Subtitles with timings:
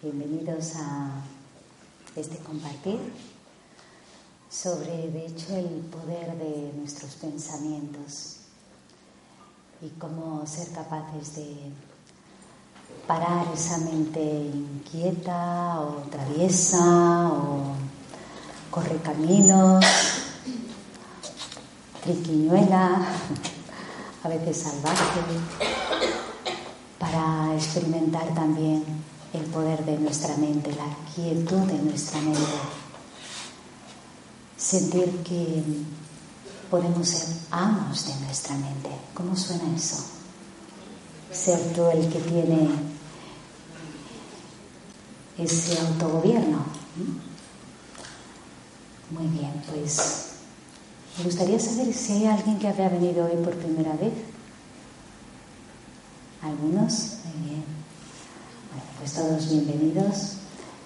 [0.00, 1.10] Bienvenidos a
[2.16, 2.98] este compartir
[4.48, 8.36] sobre, de hecho, el poder de nuestros pensamientos
[9.82, 11.56] y cómo ser capaces de
[13.06, 17.74] parar esa mente inquieta o traviesa o
[18.70, 19.84] corre caminos,
[22.08, 23.06] triquiñuela,
[24.22, 25.20] a veces salvaje,
[26.98, 28.82] para experimentar también
[29.34, 32.40] el poder de nuestra mente, la quietud de nuestra mente.
[34.56, 35.62] Sentir que
[36.70, 38.90] podemos ser amos de nuestra mente.
[39.14, 40.04] ¿Cómo suena eso?
[41.30, 42.70] Ser tú el que tiene
[45.36, 46.64] ese autogobierno.
[49.10, 50.27] Muy bien, pues
[51.18, 54.12] me gustaría saber si hay alguien que había venido hoy por primera vez.
[56.40, 57.18] ¿Algunos?
[57.24, 57.64] Muy bien.
[58.70, 60.34] Bueno, pues todos bienvenidos.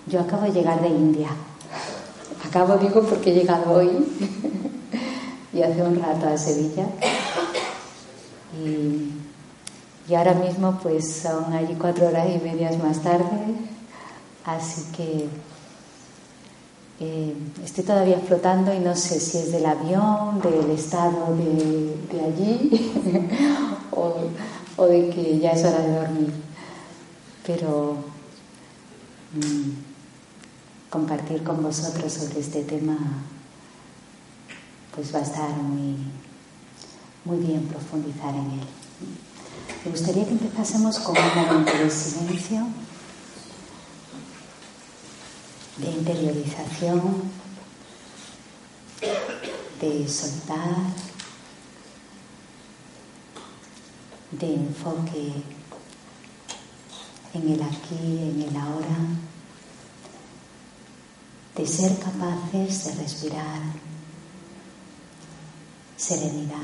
[0.06, 1.28] Yo acabo de llegar de India.
[2.47, 3.91] Acabo, digo, porque he llegado hoy
[5.52, 6.86] y hace un rato a Sevilla.
[8.58, 9.12] Y,
[10.11, 13.55] y ahora mismo, pues son allí cuatro horas y medias más tarde.
[14.46, 15.28] Así que
[17.05, 22.92] eh, estoy todavía flotando y no sé si es del avión, del estado de, allí
[23.91, 26.33] o, de que ya es hora de dormir.
[27.45, 27.96] Pero
[29.35, 29.70] mmm,
[30.90, 32.96] compartir con vosotros sobre este tema
[34.95, 35.96] pues va a estar muy,
[37.24, 38.67] muy bien profundizar en él.
[39.84, 42.64] Me gustaría que empezásemos con un momento de silencio
[45.77, 47.30] de interiorización,
[49.80, 50.77] de soltar,
[54.30, 55.33] de enfoque
[57.34, 58.96] en el aquí, en el ahora,
[61.56, 63.62] de ser capaces de respirar
[65.96, 66.56] serenidad.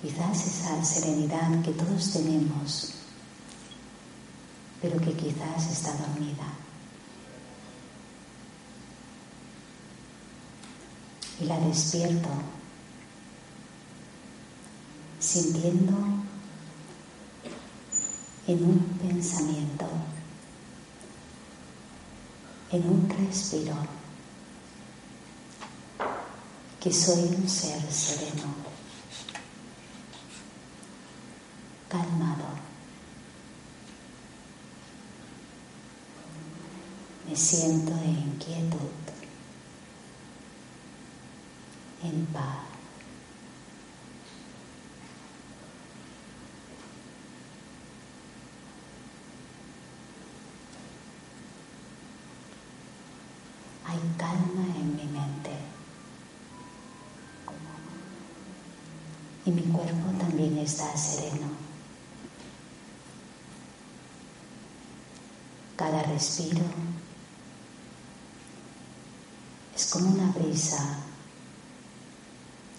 [0.00, 2.97] Quizás esa serenidad que todos tenemos
[4.80, 6.46] pero que quizás está dormida.
[11.40, 12.28] Y la despierto
[15.18, 15.92] sintiendo
[18.46, 19.86] en un pensamiento,
[22.70, 23.76] en un respiro,
[26.80, 28.54] que soy un ser sereno,
[31.88, 32.67] calmado.
[37.28, 38.78] Me siento en quietud,
[42.02, 42.64] en paz.
[53.84, 55.50] Hay calma en mi mente.
[59.44, 61.48] Y mi cuerpo también está sereno.
[65.76, 66.64] Cada respiro
[69.78, 69.86] es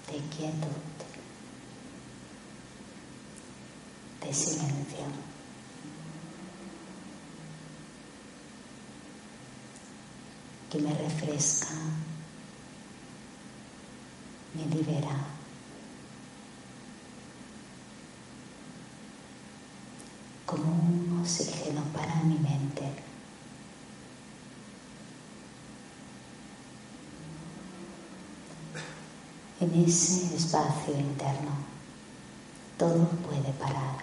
[0.07, 0.81] de quietud,
[4.21, 5.29] de silencio.
[10.69, 11.73] que me refresca,
[14.53, 15.39] me libera.
[20.45, 22.58] como un oxígeno para mi mente.
[29.61, 31.51] En ese espacio interno
[32.77, 33.97] todo puede parar.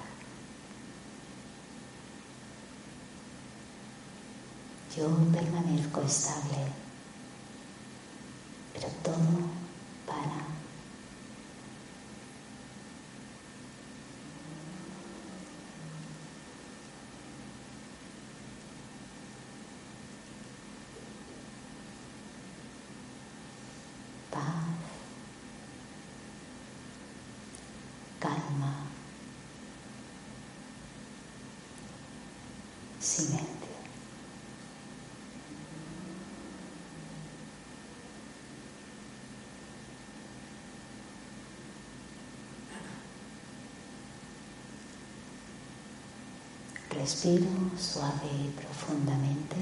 [4.94, 6.58] Yo permanezco estable,
[8.74, 9.16] pero todo
[10.06, 10.56] para.
[33.16, 33.56] silencio.
[47.06, 47.46] Respiro
[47.78, 49.54] suave y profundamente.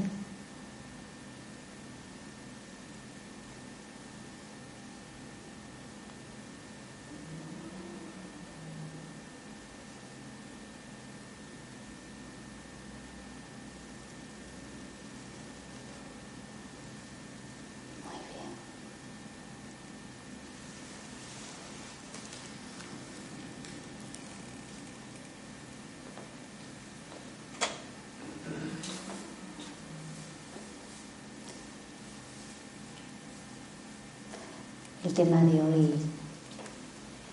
[35.04, 35.94] El tema de hoy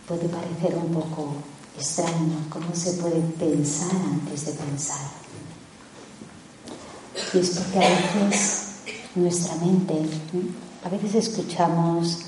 [0.06, 1.36] puede parecer un poco
[1.78, 5.10] extraño, cómo se puede pensar antes de pensar.
[7.34, 8.72] Y es porque a veces
[9.16, 9.94] nuestra mente,
[10.84, 12.26] a veces escuchamos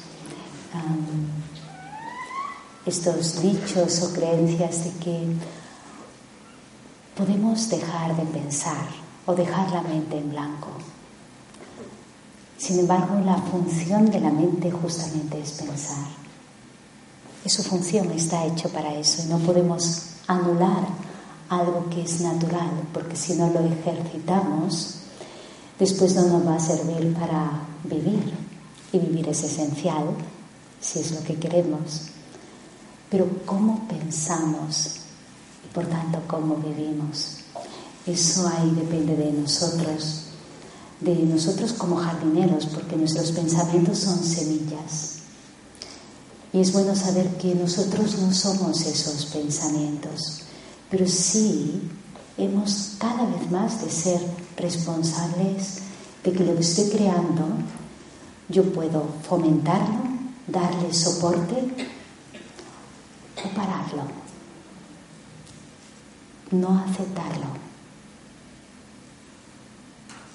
[2.86, 5.28] estos dichos o creencias de que
[7.18, 8.88] podemos dejar de pensar
[9.26, 10.70] o dejar la mente en blanco.
[12.64, 16.08] Sin embargo, la función de la mente justamente es pensar.
[17.44, 20.88] Y su función está hecho para eso y no podemos anular
[21.50, 25.00] algo que es natural, porque si no lo ejercitamos,
[25.78, 28.34] después no nos va a servir para vivir.
[28.94, 30.16] Y vivir es esencial,
[30.80, 32.04] si es lo que queremos.
[33.10, 35.02] Pero cómo pensamos
[35.66, 37.40] y por tanto cómo vivimos,
[38.08, 40.28] eso ahí depende de nosotros
[41.04, 45.20] de nosotros como jardineros, porque nuestros pensamientos son semillas.
[46.54, 50.44] Y es bueno saber que nosotros no somos esos pensamientos,
[50.90, 51.90] pero sí
[52.38, 54.22] hemos cada vez más de ser
[54.58, 55.80] responsables
[56.24, 57.46] de que lo que estoy creando
[58.50, 60.00] yo puedo fomentarlo,
[60.48, 61.56] darle soporte
[63.44, 64.04] o pararlo,
[66.52, 67.63] no aceptarlo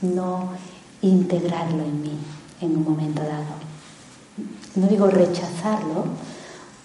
[0.02, 0.50] no
[1.02, 2.18] integrarlo en mí
[2.60, 3.68] en un momento dado.
[4.76, 6.04] No digo rechazarlo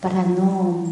[0.01, 0.87] para no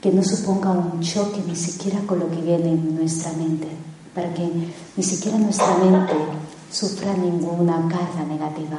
[0.00, 3.68] que no suponga un choque ni siquiera con lo que viene en nuestra mente,
[4.14, 4.48] para que
[4.96, 6.14] ni siquiera nuestra mente
[6.72, 8.78] sufra ninguna carga negativa.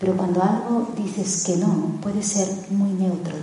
[0.00, 3.34] Pero cuando algo dices que no, puede ser muy neutro,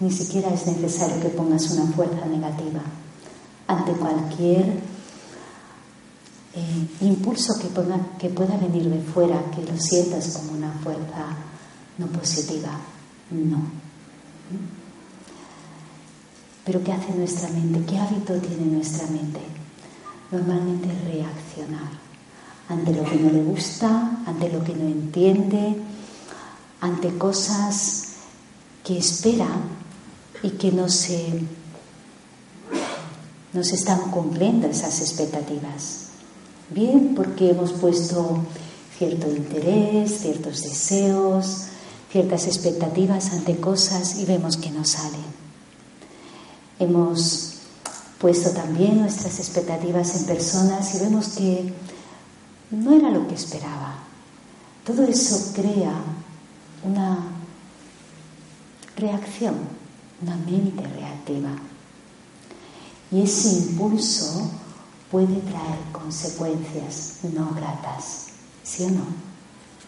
[0.00, 2.80] ni siquiera es necesario que pongas una fuerza negativa
[3.66, 4.80] ante cualquier
[6.54, 7.68] eh, impulso que,
[8.18, 11.36] que pueda venir de fuera, que lo sientas como una fuerza
[11.98, 12.72] no positiva,
[13.30, 13.62] no.
[16.64, 17.84] Pero ¿qué hace nuestra mente?
[17.84, 19.40] ¿Qué hábito tiene nuestra mente?
[20.30, 21.90] Normalmente reaccionar
[22.68, 25.76] ante lo que no le gusta, ante lo que no entiende,
[26.80, 28.10] ante cosas
[28.84, 29.48] que espera
[30.42, 31.42] y que no se,
[33.52, 36.09] no se están cumpliendo esas expectativas.
[36.70, 38.44] Bien, porque hemos puesto
[38.96, 41.64] cierto interés, ciertos deseos,
[42.12, 45.40] ciertas expectativas ante cosas y vemos que no salen.
[46.78, 47.54] Hemos
[48.20, 51.72] puesto también nuestras expectativas en personas y vemos que
[52.70, 53.96] no era lo que esperaba.
[54.84, 55.94] Todo eso crea
[56.84, 57.18] una
[58.96, 59.54] reacción,
[60.22, 61.50] una mente reactiva.
[63.10, 64.50] Y ese impulso
[65.10, 68.26] puede traer consecuencias no gratas,
[68.62, 69.04] ¿sí o no?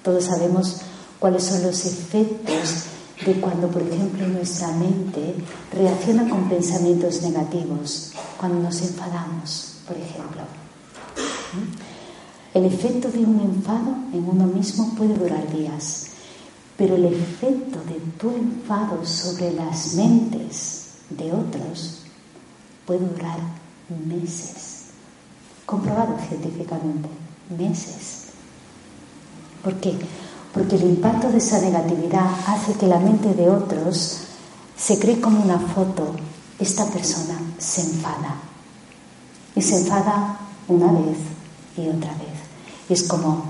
[0.03, 0.81] Todos sabemos
[1.21, 2.87] cuáles son los efectos
[3.25, 5.37] de cuando, por ejemplo, nuestra mente
[5.73, 10.43] reacciona con pensamientos negativos, cuando nos enfadamos, por ejemplo.
[11.53, 12.59] ¿Mm?
[12.59, 16.09] El efecto de un enfado en uno mismo puede durar días,
[16.77, 22.01] pero el efecto de tu enfado sobre las mentes de otros
[22.85, 23.39] puede durar
[24.09, 24.72] meses
[25.67, 27.09] comprobado científicamente,
[27.57, 28.23] meses.
[29.63, 29.97] ¿Por qué?
[30.53, 34.21] Porque el impacto de esa negatividad hace que la mente de otros
[34.77, 36.15] se cree como una foto.
[36.59, 38.37] Esta persona se enfada.
[39.55, 40.39] Y se enfada
[40.69, 41.19] una vez
[41.77, 42.29] y otra vez.
[42.89, 43.45] Y es como,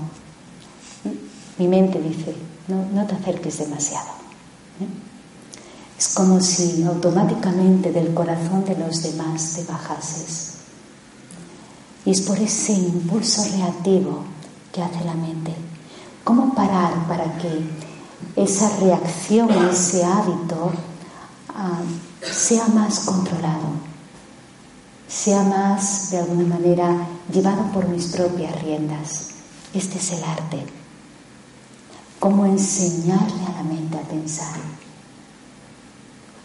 [1.57, 2.35] mi mente dice,
[2.67, 4.09] no, te acerques demasiado.
[4.79, 4.87] ¿eh?
[5.97, 10.53] Es como si automáticamente del corazón de los demás te bajases
[12.05, 14.23] y es por ese impulso reactivo
[14.71, 15.53] que hace la mente.
[16.23, 17.63] ¿Cómo parar para que
[18.35, 20.71] esa reacción, ese hábito,
[21.49, 21.81] ah,
[22.21, 23.93] sea más controlado,
[25.07, 29.29] sea más, de alguna manera, llevado por mis propias riendas.
[29.73, 30.65] Este es el arte.
[32.19, 34.55] Cómo enseñarle a la mente a pensar.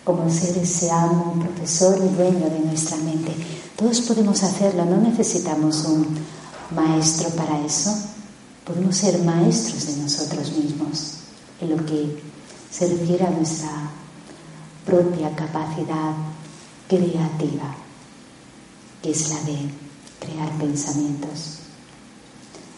[0.09, 3.31] Cómo ser ese amo, profesor y dueño de nuestra mente.
[3.77, 6.07] Todos podemos hacerlo, no necesitamos un
[6.75, 7.95] maestro para eso.
[8.65, 11.13] Podemos ser maestros de nosotros mismos
[11.61, 12.23] en lo que
[12.71, 13.69] se refiere a nuestra
[14.87, 16.15] propia capacidad
[16.89, 17.77] creativa,
[19.03, 19.59] que es la de
[20.21, 21.59] crear pensamientos.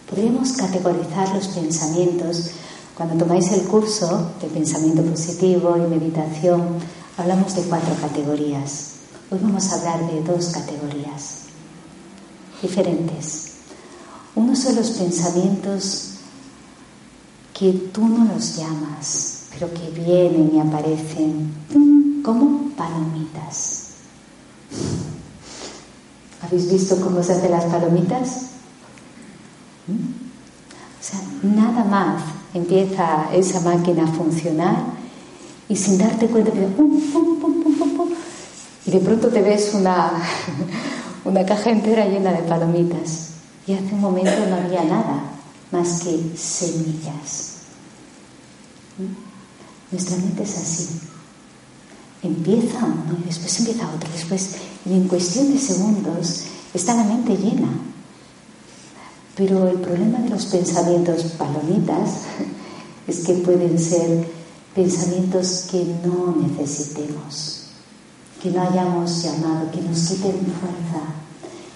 [0.08, 2.50] Podríamos categorizar los pensamientos.
[2.96, 6.80] Cuando tomáis el curso de pensamiento positivo y meditación,
[7.20, 8.92] hablamos de cuatro categorías.
[9.30, 11.40] Hoy vamos a hablar de dos categorías
[12.62, 13.52] diferentes.
[14.34, 16.12] Uno son los pensamientos
[17.52, 21.52] que tú no los llamas, pero que vienen y aparecen
[22.24, 23.88] como palomitas.
[26.42, 28.46] ¿Habéis visto cómo se hacen las palomitas?
[29.86, 30.20] ¿Mm?
[30.98, 32.22] O sea, nada más
[32.54, 34.99] empieza esa máquina a funcionar
[35.70, 38.08] y sin darte cuenta, pum, pum, pum,
[38.86, 40.12] y de pronto te ves una,
[41.24, 43.28] una caja entera llena de palomitas.
[43.68, 45.22] Y hace un momento no había nada
[45.70, 47.52] más que semillas.
[48.98, 49.92] ¿Mm?
[49.92, 50.88] Nuestra mente es así.
[52.24, 57.36] Empieza uno y después empieza otro, después, y en cuestión de segundos está la mente
[57.36, 57.68] llena.
[59.36, 62.22] Pero el problema de los pensamientos palomitas
[63.06, 64.39] es que pueden ser
[64.74, 67.62] pensamientos que no necesitemos,
[68.42, 71.04] que no hayamos llamado, que nos quiten fuerza,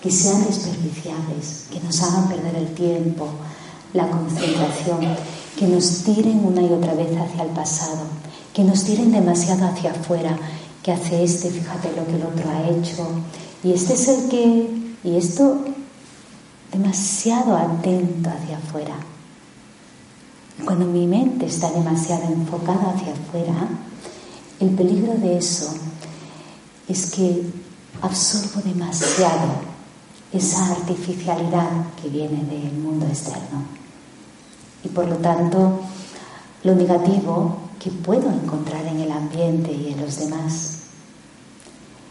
[0.02, 3.28] que sean desperdiciables, que nos hagan perder el tiempo,
[3.92, 5.00] la concentración,
[5.58, 8.04] que nos tiren una y otra vez hacia el pasado,
[8.52, 10.36] que nos tiren demasiado hacia afuera,
[10.82, 13.06] que hace este, fíjate lo que el otro ha hecho,
[13.62, 14.68] y este es el que,
[15.04, 15.64] y esto
[16.70, 18.94] demasiado atento hacia afuera.
[20.62, 23.68] Cuando mi mente está demasiado enfocada hacia afuera,
[24.60, 25.74] el peligro de eso
[26.88, 27.42] es que
[28.00, 29.74] absorbo demasiado
[30.32, 31.70] esa artificialidad
[32.00, 33.64] que viene del mundo externo.
[34.84, 35.80] Y por lo tanto,
[36.62, 40.78] lo negativo que puedo encontrar en el ambiente y en los demás.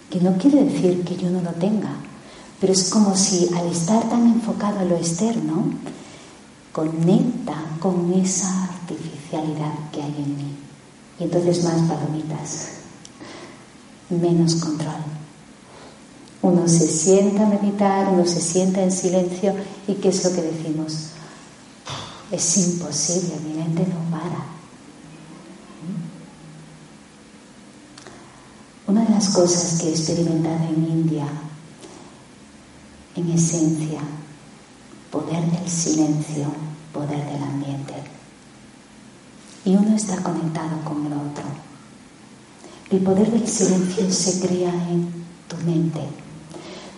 [0.10, 1.96] Que no quiere decir que yo no lo tenga,
[2.62, 5.66] pero es como si al estar tan enfocado en lo externo,
[6.74, 10.58] conecta con esa artificialidad que hay en mí.
[11.20, 12.70] Y entonces más palomitas,
[14.10, 14.96] menos control.
[16.42, 19.54] Uno se sienta a meditar, uno se sienta en silencio
[19.88, 21.10] y ¿qué es lo que decimos?
[22.32, 24.44] Es imposible, mi mente no para.
[28.88, 31.26] Una de las cosas que he experimentado en India,
[33.16, 34.02] en esencia,
[35.14, 36.48] poder del silencio,
[36.92, 37.94] poder del ambiente.
[39.64, 41.44] Y uno está conectado con el otro.
[42.90, 45.08] El poder del silencio se crea en
[45.48, 46.02] tu mente,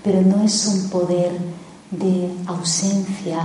[0.02, 1.38] pero no es un poder
[1.92, 3.44] de ausencia,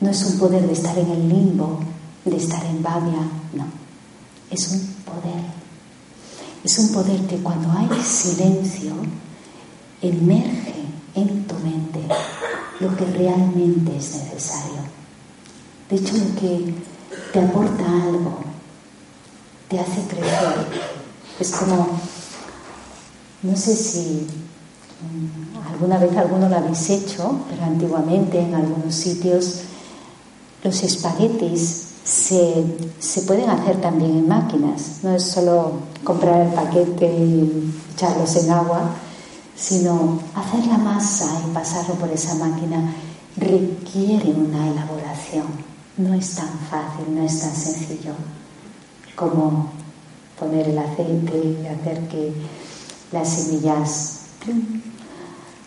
[0.00, 1.78] no es un poder de estar en el limbo,
[2.24, 3.22] de estar en babia,
[3.52, 3.66] no.
[4.50, 5.60] Es un poder
[6.62, 8.92] es un poder que cuando hay silencio
[10.02, 10.74] emerge
[11.14, 12.00] en tu mente
[12.80, 14.80] lo que realmente es necesario.
[15.88, 16.74] De hecho, lo que
[17.32, 18.38] te aporta algo,
[19.68, 20.66] te hace crecer.
[21.38, 22.00] Es como,
[23.42, 24.26] no sé si
[25.02, 29.60] mm, alguna vez alguno lo habéis hecho, pero antiguamente en algunos sitios
[30.64, 32.64] los espaguetis se,
[32.98, 35.00] se, pueden hacer también en máquinas.
[35.02, 35.72] No es solo
[36.04, 38.90] comprar el paquete y echarlos en agua,
[39.60, 42.94] sino hacer la masa y pasarlo por esa máquina
[43.36, 45.46] requiere una elaboración.
[45.98, 48.14] No es tan fácil, no es tan sencillo
[49.14, 49.70] como
[50.38, 52.32] poner el aceite y hacer que
[53.12, 54.20] las semillas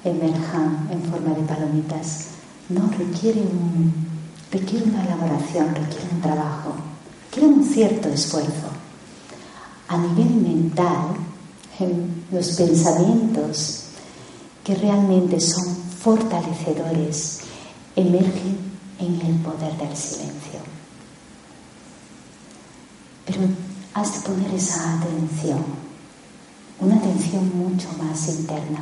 [0.03, 2.29] emerjan en forma de palomitas.
[2.69, 3.93] No, requiere un
[4.51, 6.73] requiere una elaboración, requiere un trabajo,
[7.25, 8.69] requiere un cierto esfuerzo.
[9.87, 11.15] A nivel mental,
[11.79, 13.82] en los pensamientos
[14.63, 17.41] que realmente son fortalecedores
[17.95, 18.57] emergen
[18.99, 20.59] en el poder del silencio.
[23.25, 23.41] Pero
[23.93, 25.63] has de poner esa atención,
[26.79, 28.79] una atención mucho más interna.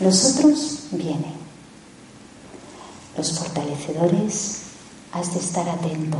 [0.00, 1.34] Los otros vienen,
[3.16, 4.62] los fortalecedores,
[5.12, 6.18] has de estar atento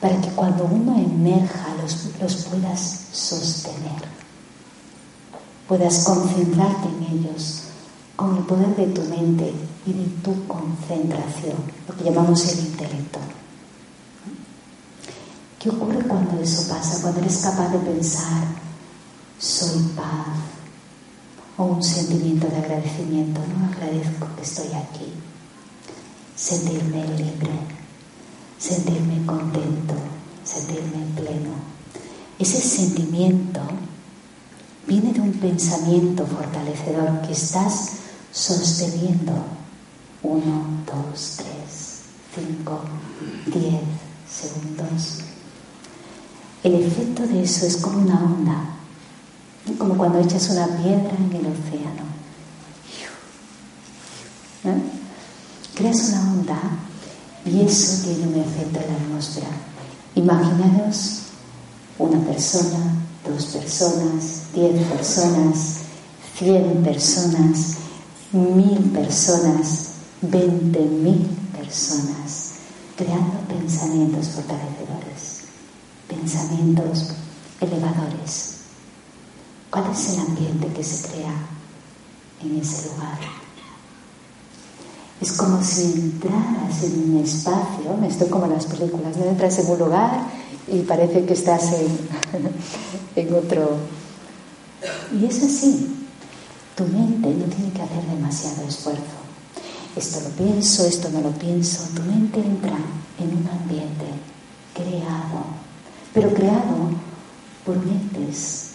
[0.00, 4.02] para que cuando uno emerja los, los puedas sostener,
[5.68, 7.61] puedas concentrarte en ellos
[8.22, 9.52] con el poder de tu mente
[9.84, 11.56] y de tu concentración,
[11.88, 13.18] lo que llamamos el intelecto.
[15.58, 17.02] ¿Qué ocurre cuando eso pasa?
[17.02, 18.44] Cuando eres capaz de pensar,
[19.40, 20.38] soy paz,
[21.56, 25.12] o un sentimiento de agradecimiento, no agradezco que estoy aquí,
[26.36, 27.50] sentirme libre,
[28.56, 29.94] sentirme contento,
[30.44, 31.54] sentirme pleno.
[32.38, 33.60] Ese sentimiento
[34.86, 38.01] viene de un pensamiento fortalecedor que estás
[38.32, 39.32] sosteniendo.
[40.22, 42.02] Uno, dos, tres,
[42.34, 42.80] cinco,
[43.46, 43.82] diez
[44.30, 45.18] segundos.
[46.62, 48.64] El efecto de eso es como una onda,
[49.78, 52.12] como cuando echas una piedra en el océano.
[55.74, 56.60] Creas una onda
[57.44, 59.48] y eso tiene un efecto en la atmósfera.
[60.14, 61.22] Imaginaros
[61.98, 62.94] una persona,
[63.26, 65.78] dos personas, diez personas,
[66.38, 67.76] cien personas,
[68.32, 69.88] mil personas,
[70.22, 72.52] veinte mil personas,
[72.96, 75.42] creando pensamientos fortalecedores,
[76.08, 77.08] pensamientos
[77.60, 78.52] elevadores.
[79.70, 81.34] ¿Cuál es el ambiente que se crea
[82.42, 83.18] en ese lugar?
[85.20, 89.70] Es como si entraras en un espacio, estoy como en las películas, no entras en
[89.70, 90.26] un lugar
[90.66, 91.70] y parece que estás
[93.14, 93.76] en otro.
[95.18, 96.01] Y es así.
[96.76, 99.22] Tu mente no tiene que hacer demasiado esfuerzo.
[99.94, 101.82] Esto lo pienso, esto no lo pienso.
[101.94, 102.78] Tu mente entra
[103.18, 104.06] en un ambiente
[104.74, 105.44] creado,
[106.14, 106.90] pero creado
[107.66, 108.70] por mentes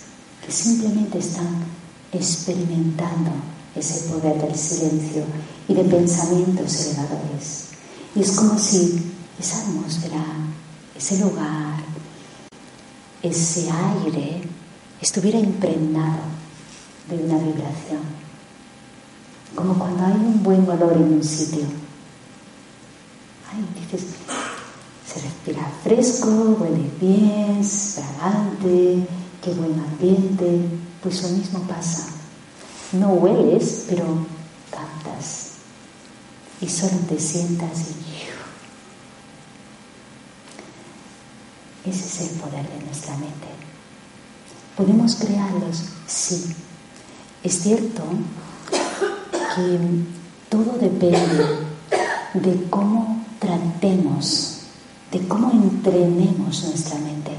[0.46, 1.66] que simplemente están
[2.12, 3.32] experimentando
[3.76, 5.24] ese poder del silencio
[5.68, 7.70] y de pensamientos elevadores.
[8.16, 10.24] Y es como si esa atmósfera,
[10.96, 11.84] ese lugar,
[13.24, 14.42] ese aire
[15.02, 16.37] estuviera impregnado
[17.10, 18.02] de una vibración.
[19.56, 21.66] Como cuando hay un buen olor en un sitio.
[23.52, 24.08] Ay, dices,
[25.06, 29.08] se respira fresco, huele bien, fragante,
[29.42, 30.62] qué buen ambiente.
[31.02, 32.08] Pues lo mismo pasa.
[32.92, 34.06] No hueles, pero
[34.70, 35.52] captas.
[36.60, 38.08] Y solo te sientas y
[41.90, 43.48] Ese es el poder de nuestra mente.
[44.76, 45.86] ¿Podemos crearlos?
[46.06, 46.54] Sí.
[47.48, 48.04] Es cierto
[49.56, 49.80] que
[50.50, 51.46] todo depende
[52.34, 54.64] de cómo tratemos,
[55.14, 57.32] de cómo entrenemos nuestra mente.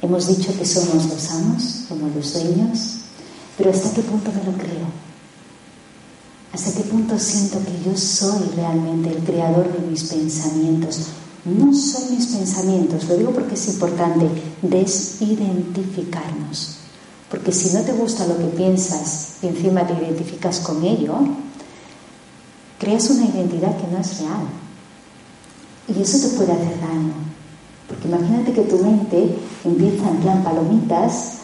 [0.00, 2.98] Hemos dicho que somos los amos, somos los dueños,
[3.56, 4.86] pero ¿hasta qué punto me lo creo?
[6.52, 11.08] ¿Hasta qué punto siento que yo soy realmente el creador de mis pensamientos?
[11.44, 14.28] No son mis pensamientos, lo digo porque es importante
[14.62, 16.78] desidentificarnos.
[17.30, 21.14] Porque si no te gusta lo que piensas y encima te identificas con ello,
[22.78, 24.46] creas una identidad que no es real.
[25.88, 27.12] Y eso te puede hacer daño.
[27.86, 31.34] Porque imagínate que tu mente empieza en plan palomitas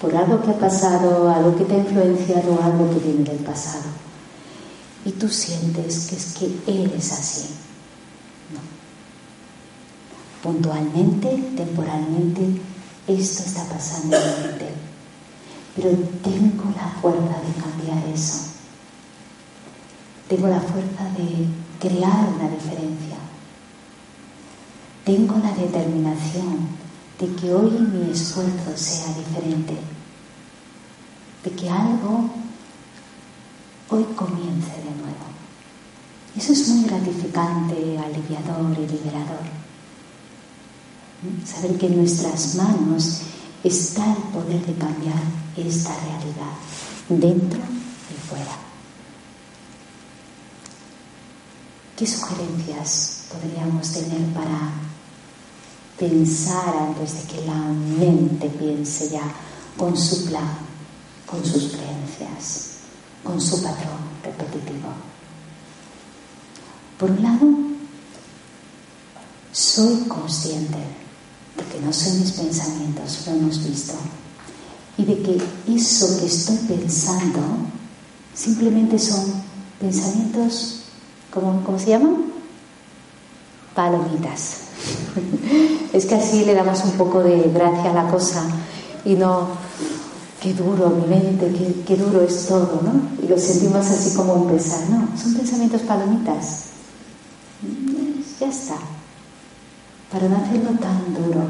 [0.00, 3.84] por algo que ha pasado, algo que te ha influenciado, algo que viene del pasado.
[5.04, 7.64] Y tú sientes que es que eres así
[10.44, 12.60] puntualmente, temporalmente,
[13.08, 14.83] esto está pasando en mi mente.
[15.76, 15.90] Pero
[16.22, 18.50] tengo la fuerza de cambiar eso.
[20.28, 21.46] Tengo la fuerza de
[21.80, 23.16] crear una diferencia.
[25.04, 26.68] Tengo la determinación
[27.18, 29.74] de que hoy mi esfuerzo sea diferente.
[31.42, 32.30] De que algo
[33.90, 35.34] hoy comience de nuevo.
[36.36, 39.44] Eso es muy gratificante, aliviador y liberador.
[41.44, 43.22] Saber que nuestras manos
[43.64, 45.22] está el poder de cambiar
[45.56, 46.52] esta realidad,
[47.08, 48.58] dentro y fuera.
[51.96, 54.72] ¿Qué sugerencias podríamos tener para
[55.98, 59.32] pensar antes de que la mente piense ya
[59.78, 60.58] con su plan,
[61.26, 62.66] con sus creencias,
[63.22, 64.90] con su patrón repetitivo?
[66.98, 67.46] Por un lado,
[69.52, 71.03] soy consciente
[71.56, 73.94] de que no son mis pensamientos, lo hemos visto,
[74.96, 75.42] y de que
[75.74, 77.40] eso que estoy pensando
[78.34, 79.24] simplemente son
[79.80, 80.80] pensamientos,
[81.32, 82.32] ¿cómo, cómo se llaman?
[83.74, 84.58] Palomitas.
[85.92, 88.44] es que así le damos un poco de gracia a la cosa
[89.04, 89.48] y no,
[90.40, 93.24] qué duro mi mente, qué, qué duro es todo, ¿no?
[93.24, 96.64] Y lo sentimos así como un pesar, no, son pensamientos palomitas.
[98.40, 98.76] Ya está,
[100.14, 101.40] para no hacerlo tan duro.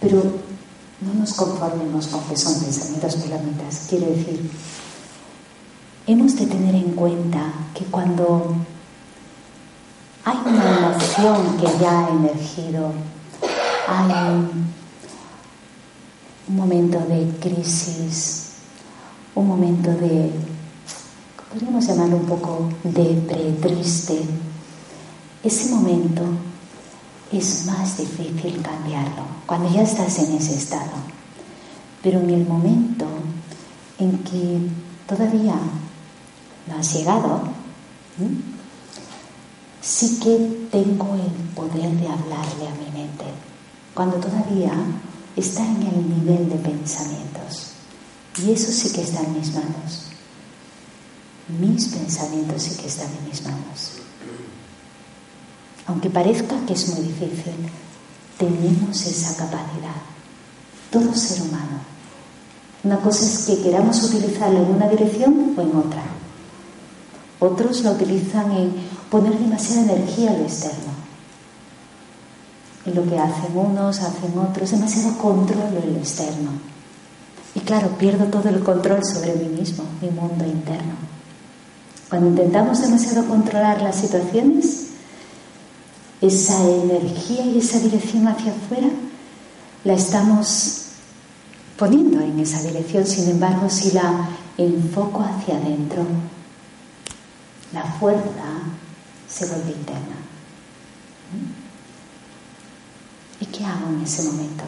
[0.00, 0.22] Pero
[1.00, 3.86] no nos conformemos con que son pensamientos palomitas.
[3.90, 4.48] Quiere decir,
[6.06, 8.54] hemos de tener en cuenta que cuando
[10.24, 12.92] hay una emoción que ya ha emergido,
[13.88, 14.48] hay
[16.46, 18.52] un momento de crisis,
[19.34, 20.30] un momento de,
[21.50, 24.22] podríamos llamarlo un poco depre, triste,
[25.46, 26.22] ese momento
[27.32, 30.92] es más difícil cambiarlo cuando ya estás en ese estado.
[32.02, 33.06] Pero en el momento
[33.98, 34.58] en que
[35.06, 35.56] todavía
[36.66, 37.42] no has llegado,
[39.80, 43.24] sí que tengo el poder de hablarle a mi mente.
[43.94, 44.72] Cuando todavía
[45.36, 47.72] está en el nivel de pensamientos.
[48.38, 50.02] Y eso sí que está en mis manos.
[51.60, 53.95] Mis pensamientos sí que están en mis manos.
[55.86, 57.54] Aunque parezca que es muy difícil,
[58.38, 59.96] tenemos esa capacidad.
[60.90, 61.80] Todo ser humano.
[62.84, 66.02] Una cosa es que queramos utilizarlo en una dirección o en otra.
[67.38, 68.74] Otros lo utilizan en
[69.10, 70.92] poner demasiada energía a lo externo.
[72.84, 76.50] En lo que hacen unos, hacen otros, demasiado control en lo externo.
[77.54, 80.94] Y claro, pierdo todo el control sobre mí mismo, mi mundo interno.
[82.08, 84.85] Cuando intentamos demasiado controlar las situaciones,
[86.20, 88.88] esa energía y esa dirección hacia afuera
[89.84, 90.82] la estamos
[91.78, 93.06] poniendo en esa dirección.
[93.06, 96.04] Sin embargo, si la enfoco hacia adentro,
[97.72, 98.62] la fuerza
[99.28, 100.16] se vuelve interna.
[103.40, 104.64] ¿Y qué hago en ese momento?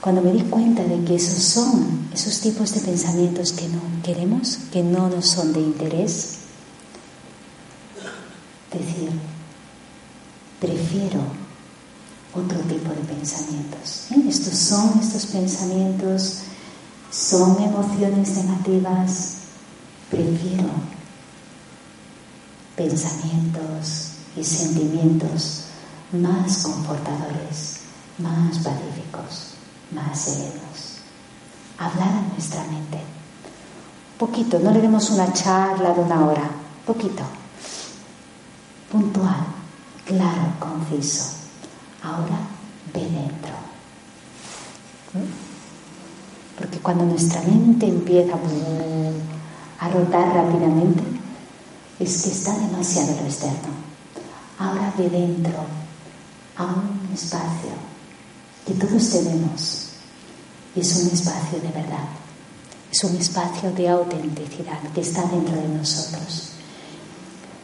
[0.00, 4.58] Cuando me di cuenta de que esos son esos tipos de pensamientos que no queremos,
[4.72, 6.38] que no nos son de interés,
[8.72, 9.10] decir,
[10.60, 11.20] prefiero
[12.34, 14.06] otro tipo de pensamientos.
[14.28, 16.40] Estos son estos pensamientos,
[17.10, 19.34] son emociones negativas,
[20.10, 20.70] prefiero
[22.76, 25.64] pensamientos y sentimientos
[26.12, 27.80] más confortadores,
[28.18, 29.54] más pacíficos,
[29.90, 30.98] más serenos.
[31.78, 33.00] Hablar a nuestra mente.
[34.18, 36.50] Poquito, no le demos una charla de una hora,
[36.86, 37.22] poquito.
[38.90, 39.57] Puntual,
[40.08, 41.24] claro, conciso.
[42.02, 42.38] Ahora
[42.92, 43.52] ve dentro.
[46.58, 48.32] Porque cuando nuestra mente empieza
[49.78, 51.02] a rotar rápidamente,
[52.00, 53.68] es que está demasiado lo externo.
[54.58, 55.64] Ahora ve dentro
[56.56, 57.70] a un espacio
[58.66, 59.84] que todos tenemos.
[60.74, 62.08] Y es un espacio de verdad.
[62.90, 66.57] Es un espacio de autenticidad que está dentro de nosotros.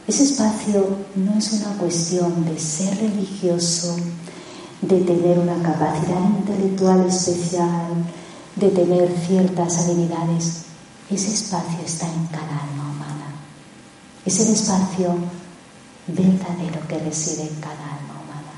[0.07, 3.95] Ese espacio no es una cuestión de ser religioso,
[4.81, 8.05] de tener una capacidad intelectual especial,
[8.55, 10.65] de tener ciertas habilidades.
[11.09, 13.33] Ese espacio está en cada alma humana.
[14.23, 15.15] Es el espacio
[16.05, 18.53] verdadero que reside en cada alma humana.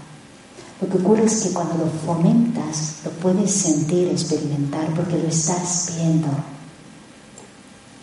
[0.82, 5.94] Lo que ocurre es que cuando lo fomentas, lo puedes sentir, experimentar, porque lo estás
[5.96, 6.28] viendo.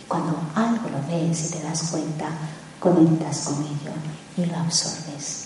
[0.00, 2.30] Y cuando algo lo ves y te das cuenta,
[2.84, 3.92] conectas con ello
[4.36, 5.44] y lo absorbes.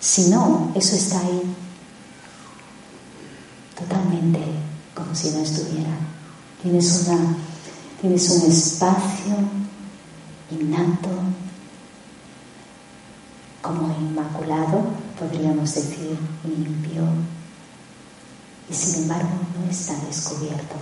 [0.00, 1.42] Si no, eso está ahí
[3.78, 4.40] totalmente
[4.94, 5.90] como si no estuviera.
[6.62, 7.36] Tienes, una,
[8.00, 9.34] tienes un espacio
[10.50, 11.10] innato,
[13.60, 14.84] como inmaculado,
[15.18, 17.02] podríamos decir, limpio,
[18.70, 19.28] y sin embargo
[19.60, 20.76] no está descubierto.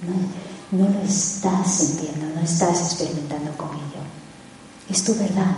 [0.00, 3.97] No, no lo estás sintiendo, no estás experimentando con ello
[4.90, 5.56] es tu verdad.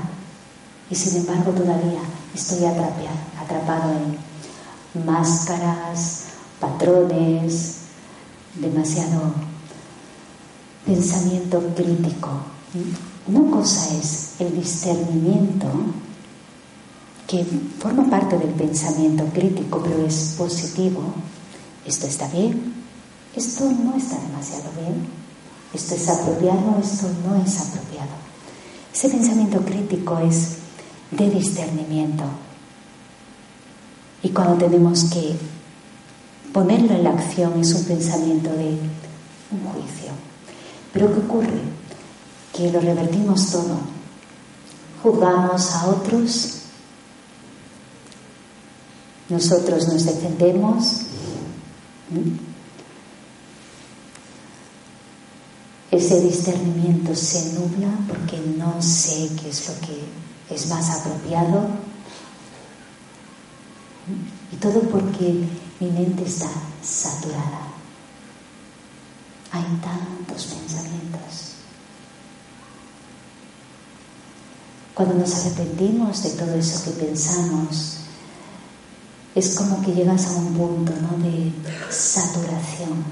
[0.90, 2.00] Y sin embargo todavía
[2.34, 6.24] estoy atrapado en máscaras,
[6.58, 7.76] patrones,
[8.56, 9.32] demasiado
[10.84, 12.30] pensamiento crítico.
[13.26, 15.68] Una cosa es el discernimiento,
[17.26, 17.44] que
[17.78, 21.02] forma parte del pensamiento crítico, pero es positivo.
[21.86, 22.74] Esto está bien,
[23.36, 25.06] esto no está demasiado bien,
[25.72, 28.29] esto es apropiado, esto no es apropiado.
[28.92, 30.56] Ese pensamiento crítico es
[31.10, 32.24] de discernimiento.
[34.22, 35.36] Y cuando tenemos que
[36.52, 38.78] ponerlo en la acción es un pensamiento de
[39.50, 40.12] un juicio.
[40.92, 41.60] Pero ¿qué ocurre?
[42.52, 43.78] Que lo revertimos todo.
[45.02, 46.58] Juzgamos a otros,
[49.30, 51.02] nosotros nos defendemos,
[55.90, 61.68] ese discernimiento se nubla porque no sé qué es lo que es más apropiado.
[64.52, 65.44] Y todo porque
[65.80, 66.48] mi mente está
[66.82, 67.68] saturada.
[69.52, 71.54] Hay tantos pensamientos.
[74.94, 77.96] Cuando nos arrepentimos de todo eso que pensamos,
[79.34, 81.18] es como que llegas a un punto ¿no?
[81.18, 81.52] de
[81.90, 83.04] saturación.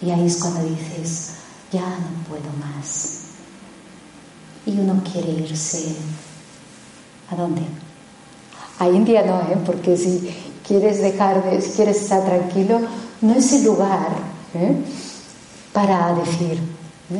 [0.00, 1.30] Y ahí es cuando dices,
[1.74, 3.20] ya no puedo más.
[4.64, 5.96] Y uno quiere irse.
[7.30, 7.62] ¿A dónde?
[8.78, 9.58] A India no, ¿eh?
[9.66, 10.34] porque si
[10.66, 12.80] quieres dejar de, si quieres estar tranquilo,
[13.20, 14.08] no es el lugar
[14.54, 14.76] ¿eh?
[15.72, 16.60] para decir,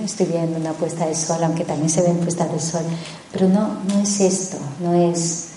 [0.04, 2.82] estoy viendo una puesta de sol, aunque también se ven puestas de sol,
[3.32, 5.48] pero no, no es esto, no es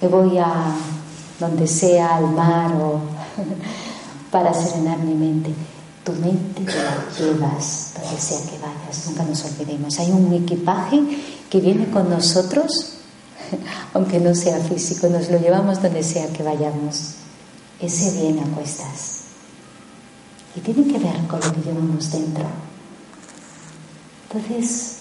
[0.00, 0.74] que voy a
[1.40, 3.00] donde sea, al mar o
[4.30, 5.54] para serenar mi mente.
[6.06, 9.98] Tu mente te la llevas donde sea que vayas, nunca nos olvidemos.
[9.98, 11.02] Hay un equipaje
[11.50, 12.98] que viene con nosotros,
[13.92, 17.14] aunque no sea físico, nos lo llevamos donde sea que vayamos.
[17.80, 19.22] Ese viene a cuestas.
[20.54, 22.46] Y tiene que ver con lo que llevamos dentro.
[24.30, 24.98] Entonces,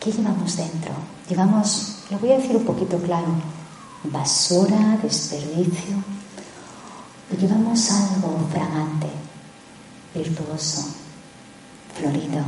[0.00, 0.92] ¿qué llevamos dentro?
[1.28, 3.28] Llevamos, lo voy a decir un poquito claro,
[4.04, 5.96] basura, desperdicio,
[7.38, 9.08] llevamos algo fragante,
[10.16, 10.94] virtuoso,
[11.98, 12.44] florido,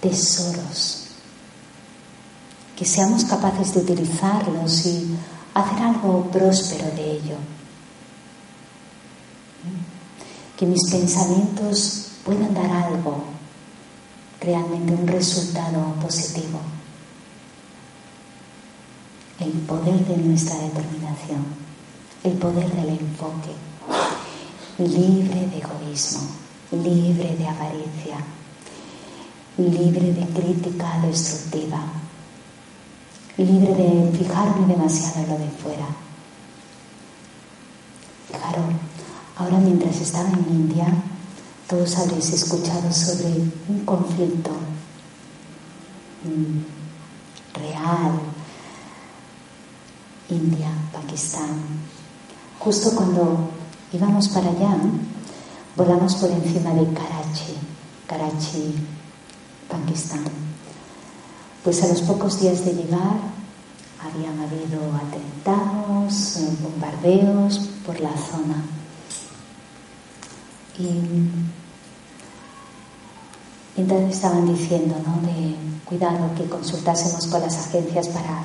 [0.00, 1.06] tesoros,
[2.76, 5.16] que seamos capaces de utilizarlos y
[5.54, 7.36] hacer algo próspero de ello.
[10.56, 13.24] Que mis pensamientos puedan dar algo,
[14.40, 16.60] realmente un resultado positivo.
[19.38, 21.44] El poder de nuestra determinación,
[22.22, 23.50] el poder del enfoque,
[24.78, 26.28] libre de egoísmo,
[26.72, 28.16] libre de avaricia,
[29.56, 31.80] libre de crítica destructiva,
[33.36, 35.86] libre de fijarme demasiado en lo de fuera.
[38.32, 38.64] Fijaros,
[39.36, 40.86] ahora mientras estaba en India,
[41.68, 43.28] todos habréis escuchado sobre
[43.68, 44.50] un conflicto
[46.24, 48.20] mm, real,
[50.30, 51.62] India, Pakistán.
[52.58, 53.50] Justo cuando
[53.92, 54.76] íbamos para allá,
[55.76, 57.54] volamos por encima de Karachi,
[58.06, 58.74] Karachi,
[59.68, 60.24] Pakistán.
[61.62, 63.16] Pues a los pocos días de llegar
[64.04, 68.64] habían habido atentados, bombardeos por la zona.
[70.78, 70.88] Y
[73.76, 75.20] entonces estaban diciendo, ¿no?
[75.26, 78.42] De cuidado que consultásemos con las agencias para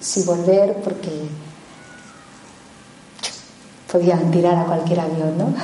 [0.00, 1.28] si volver porque
[3.90, 5.46] podían tirar a cualquier avión, ¿no?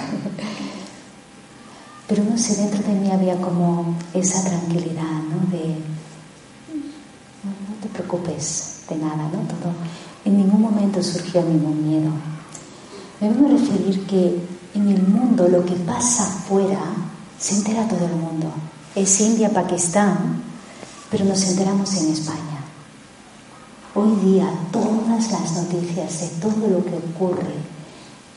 [2.08, 5.50] Pero no sé, dentro de mí había como esa tranquilidad, ¿no?
[5.50, 5.76] De
[7.42, 9.40] no, te preocupes de nada, ¿no?
[9.48, 9.72] Todo,
[10.24, 12.10] en ningún momento surgió ningún miedo.
[13.20, 14.40] Me vengo a referir que
[14.74, 16.80] en el mundo lo que pasa afuera
[17.38, 18.52] se entera todo el mundo.
[18.94, 20.42] Es India, Pakistán,
[21.10, 22.40] pero nos enteramos en España.
[23.94, 27.75] Hoy día todas las noticias de todo lo que ocurre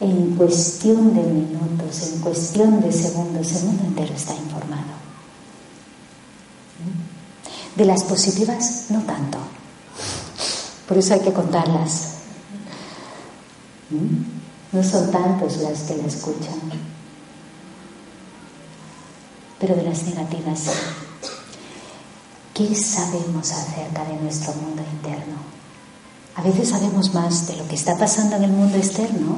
[0.02, 5.00] en cuestión de minutos, en cuestión de segundos, el mundo entero está informado.
[7.76, 9.38] De las positivas, no tanto.
[10.88, 12.14] Por eso hay que contarlas.
[14.72, 16.60] No son tantos las que la escuchan.
[19.60, 20.70] Pero de las negativas sí.
[22.54, 25.36] ¿Qué sabemos acerca de nuestro mundo interno?
[26.36, 29.38] A veces sabemos más de lo que está pasando en el mundo externo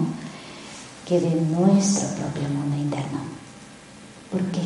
[1.05, 3.19] que de nuestro propio mundo interno.
[4.31, 4.61] ¿Por qué?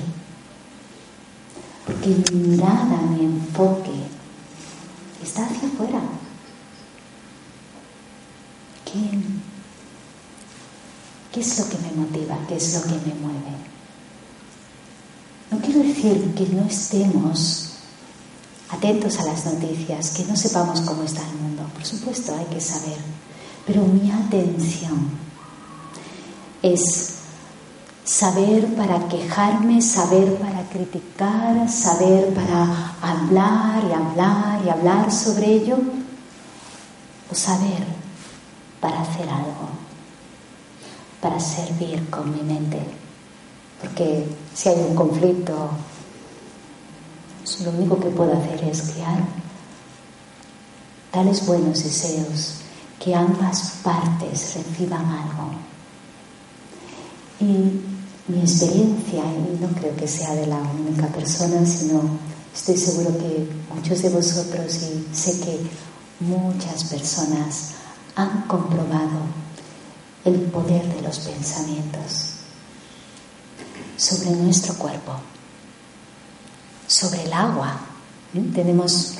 [1.86, 3.92] Porque mi mirada, mi enfoque
[5.22, 6.02] está hacia afuera.
[8.86, 9.20] ¿Qué,
[11.32, 12.38] ¿Qué es lo que me motiva?
[12.48, 13.56] ¿Qué es lo que me mueve?
[15.52, 17.72] No quiero decir que no estemos
[18.70, 21.64] atentos a las noticias, que no sepamos cómo está el mundo.
[21.74, 22.98] Por supuesto, hay que saber.
[23.66, 25.25] Pero mi atención
[26.74, 27.16] es
[28.04, 35.78] saber para quejarme, saber para criticar, saber para hablar y hablar y hablar sobre ello,
[37.32, 37.86] o saber
[38.80, 39.70] para hacer algo,
[41.22, 42.80] para servir con mi mente.
[43.82, 45.70] Porque si hay un conflicto
[47.64, 49.20] lo único que puedo hacer es crear
[51.12, 52.56] tales buenos deseos
[53.00, 55.75] que ambas partes reciban algo.
[57.40, 57.82] Y
[58.32, 62.02] mi experiencia, y no creo que sea de la única persona, sino
[62.54, 65.60] estoy seguro que muchos de vosotros y sé que
[66.22, 67.72] muchas personas
[68.16, 69.20] han comprobado
[70.24, 72.32] el poder de los pensamientos
[73.98, 75.14] sobre nuestro cuerpo
[76.88, 77.78] sobre el agua.
[78.34, 78.44] ¿eh?
[78.54, 79.16] Tenemos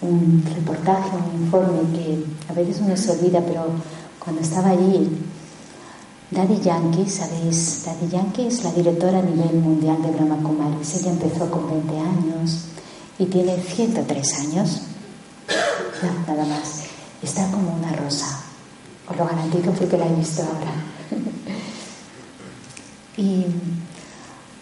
[0.00, 3.66] un reportaje, un informe que a veces uno se olvida, pero
[4.18, 5.08] cuando estaba allí,
[6.28, 7.84] Daddy Yankee, ¿sabéis?
[7.84, 10.96] Daddy Yankee es la directora a nivel mundial de Brahma Kumaris.
[10.96, 12.64] Ella empezó con 20 años
[13.16, 14.80] y tiene 103 años.
[16.26, 16.82] nada más.
[17.22, 18.40] Está como una rosa.
[19.08, 20.72] Os lo garantizo porque la he visto ahora.
[23.16, 23.46] y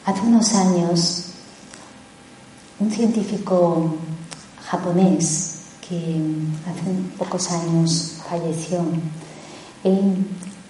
[0.05, 1.24] hace unos años,
[2.79, 3.96] un científico
[4.66, 6.20] japonés que
[6.66, 8.85] hace pocos años falleció,
[9.83, 10.27] él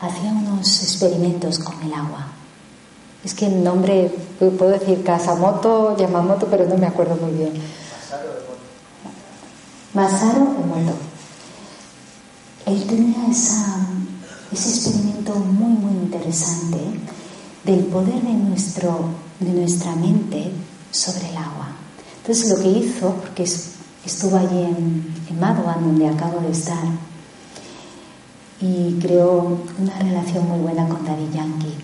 [0.07, 2.27] hacía unos experimentos con el agua.
[3.25, 7.53] Es que el nombre, puedo decir Kasamoto, Yamamoto, pero no me acuerdo muy bien.
[9.95, 10.93] Masaru Emoto.
[12.67, 13.87] Él tenía esa,
[14.53, 16.79] ese experimento muy, muy interesante
[17.64, 18.99] del poder de, nuestro,
[19.40, 20.53] de nuestra mente
[20.90, 21.69] sobre el agua.
[22.21, 26.85] Entonces lo que hizo, porque estuvo allí en, en donde acabo de estar,
[28.61, 31.75] y creó una relación muy buena con Daddy Yankee.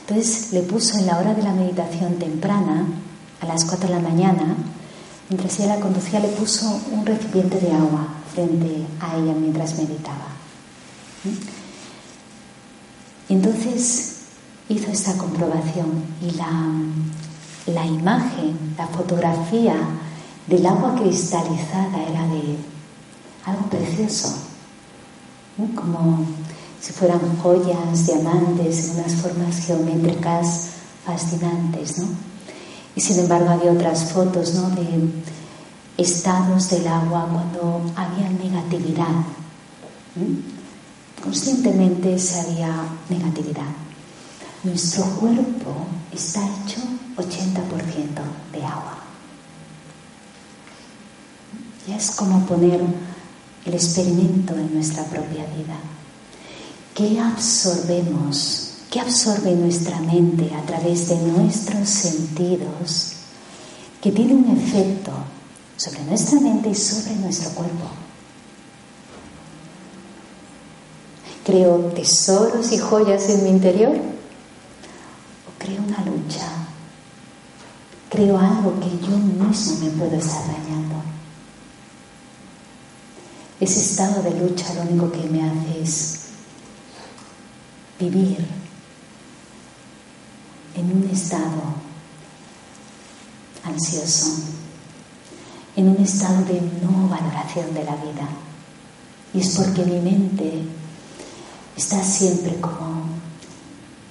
[0.00, 2.86] Entonces le puso en la hora de la meditación temprana,
[3.40, 4.56] a las 4 de la mañana,
[5.28, 10.28] mientras ella la conducía, le puso un recipiente de agua frente a ella mientras meditaba.
[13.28, 14.16] Y entonces
[14.68, 16.72] hizo esta comprobación y la,
[17.66, 19.74] la imagen, la fotografía
[20.46, 22.56] del agua cristalizada era de
[23.46, 24.53] algo precioso
[25.74, 26.26] como
[26.80, 30.70] si fueran joyas, diamantes, en unas formas geométricas
[31.04, 32.08] fascinantes, ¿no?
[32.96, 34.70] Y sin embargo había otras fotos, ¿no?
[34.70, 35.10] De
[35.96, 39.24] estados del agua cuando había negatividad.
[41.22, 43.70] Conscientemente se había negatividad.
[44.62, 46.80] Nuestro cuerpo está hecho
[47.16, 48.98] 80% de agua.
[51.86, 52.80] Y es como poner
[53.64, 55.78] el experimento en nuestra propia vida.
[56.94, 58.70] ¿Qué absorbemos?
[58.90, 63.12] ¿Qué absorbe nuestra mente a través de nuestros sentidos
[64.00, 65.10] que tiene un efecto
[65.76, 67.86] sobre nuestra mente y sobre nuestro cuerpo?
[71.44, 73.96] ¿Creo tesoros y joyas en mi interior?
[73.96, 76.46] ¿O creo una lucha?
[78.08, 80.73] ¿Creo algo que yo mismo me puedo estar dañando?
[83.64, 86.20] Ese estado de lucha lo único que me hace es
[87.98, 88.44] vivir
[90.74, 91.62] en un estado
[93.62, 94.42] ansioso,
[95.76, 98.28] en un estado de no valoración de la vida.
[99.32, 100.62] Y es porque mi mente
[101.74, 103.04] está siempre como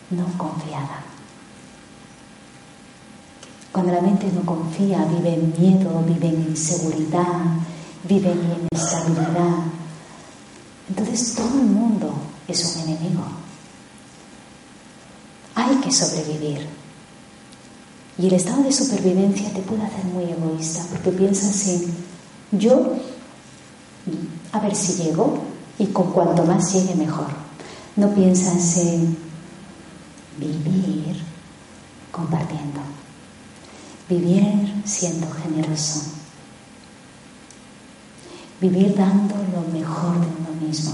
[0.09, 1.03] no confiada.
[3.71, 7.59] Cuando la mente no confía, vive en miedo, vive en inseguridad,
[8.03, 9.65] vive en inestabilidad.
[10.89, 12.13] Entonces todo el mundo
[12.47, 13.23] es un enemigo.
[15.55, 16.67] Hay que sobrevivir.
[18.17, 22.13] Y el estado de supervivencia te puede hacer muy egoísta porque piensas en
[22.51, 22.93] yo,
[24.51, 25.39] a ver si llego
[25.79, 27.27] y con cuanto más llegue mejor.
[27.95, 29.17] No piensas en
[30.37, 31.23] vivir
[32.11, 32.81] compartiendo,
[34.07, 36.12] vivir siendo generoso
[38.63, 40.93] vivir dando lo mejor de uno mismo.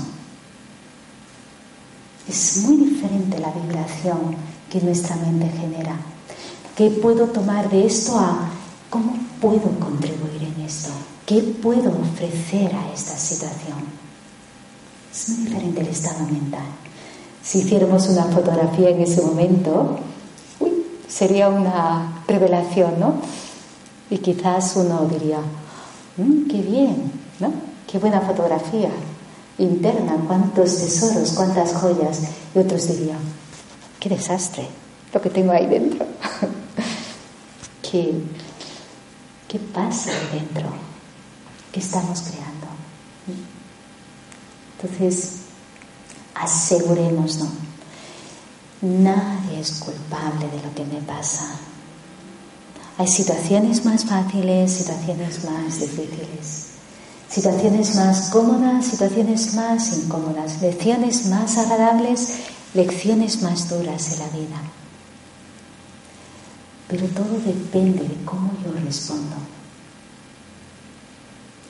[2.28, 4.36] Es muy diferente la vibración
[4.72, 5.96] que nuestra mente genera.
[6.76, 8.50] ¿Qué puedo tomar de esto a
[8.90, 10.90] cómo puedo contribuir en esto?
[11.28, 13.78] ¿Qué puedo ofrecer a esta situación?
[15.12, 16.66] Es muy diferente el estado mental.
[17.44, 20.00] Si hiciéramos una fotografía en ese momento,
[21.08, 23.16] sería una revelación, ¿no?
[24.10, 25.40] Y quizás uno diría,
[26.18, 27.52] mm, qué bien, ¿no?
[27.88, 28.90] Qué buena fotografía
[29.58, 32.22] interna, cuántos tesoros, cuántas joyas.
[32.56, 33.20] Y otros dirían,
[34.00, 34.68] qué desastre
[35.14, 36.06] lo que tengo ahí dentro.
[37.82, 38.14] ¿Qué,
[39.48, 40.70] ¿Qué pasa ahí dentro?
[41.72, 42.68] ¿Qué estamos creando?
[44.82, 45.40] Entonces,
[46.36, 47.40] asegurémonos,
[48.82, 51.52] Nadie es culpable de lo que me pasa.
[52.98, 56.69] Hay situaciones más fáciles, situaciones más difíciles.
[57.30, 62.34] Situaciones más cómodas, situaciones más incómodas, lecciones más agradables,
[62.74, 64.62] lecciones más duras en la vida.
[66.88, 69.36] Pero todo depende de cómo yo respondo.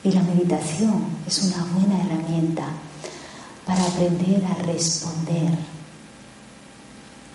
[0.01, 2.66] Y la meditación es una buena herramienta
[3.66, 5.51] para aprender a responder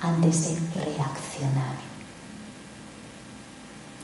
[0.00, 1.76] antes de reaccionar.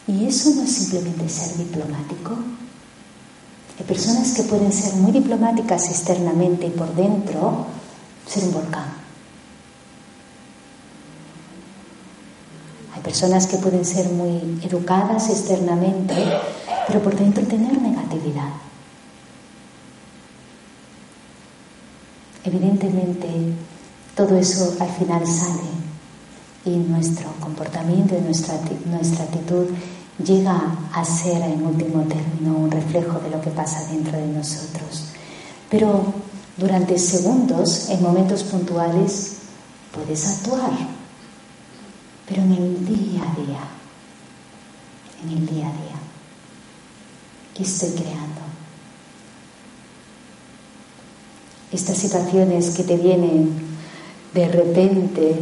[0.07, 2.37] Y eso no es simplemente ser diplomático,
[3.81, 7.65] Hay personas que pueden ser muy diplomáticas externamente y por dentro
[8.27, 8.93] ser un volcán.
[12.95, 16.15] Hay personas que pueden ser muy educadas externamente,
[16.87, 18.51] pero por dentro tener negatividad.
[22.45, 23.29] Evidentemente,
[24.15, 25.71] todo eso al final sale
[26.67, 29.69] y nuestro comportamiento y nuestra, nuestra actitud
[30.25, 30.61] llega
[30.93, 35.07] a ser en último término un reflejo de lo que pasa dentro de nosotros.
[35.71, 36.13] Pero
[36.57, 39.39] durante segundos, en momentos puntuales,
[39.95, 40.73] puedes actuar,
[42.29, 43.61] pero en el día a día,
[45.25, 45.97] en el día a día,
[47.55, 48.41] ¿qué estoy creando?
[51.73, 53.71] Estas situaciones que te vienen
[54.35, 55.37] de repente,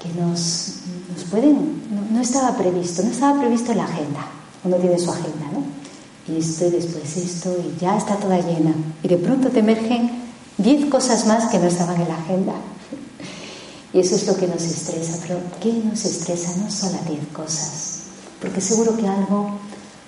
[0.00, 0.81] que nos,
[1.30, 4.26] pueden, no, estaba previsto, no estaba previsto la agenda,
[4.64, 5.64] uno tiene su agenda, ¿no?
[6.28, 8.74] Y esto y después esto y ya está toda llena.
[9.02, 10.10] Y de pronto te emergen
[10.56, 12.52] diez cosas más que no estaban en la agenda.
[13.92, 16.56] Y eso es lo que nos estresa, pero ¿qué nos estresa?
[16.56, 18.00] No son las diez cosas,
[18.40, 19.58] porque seguro que algo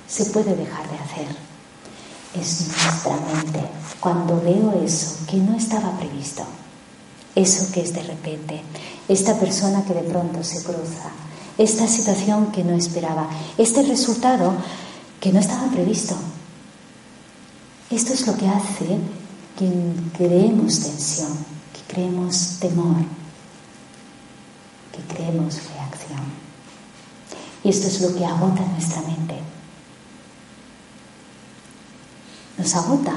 [0.07, 1.37] se puede dejar de hacer.
[2.41, 3.61] Es nuestra mente.
[4.01, 6.45] Cuando veo eso que no estaba previsto,
[7.35, 8.63] eso que es de repente,
[9.09, 11.11] esta persona que de pronto se cruza,
[11.59, 13.29] esta situación que no esperaba,
[13.59, 14.55] este resultado
[15.21, 16.15] que no estaba previsto.
[17.91, 18.99] Esto es lo que hace
[19.59, 19.71] que
[20.17, 21.33] creemos tensión,
[21.73, 22.97] que creemos temor,
[24.93, 26.45] que creemos reacción.
[27.63, 29.37] Y esto es lo que agota nuestra mente.
[32.59, 33.15] Nos agota,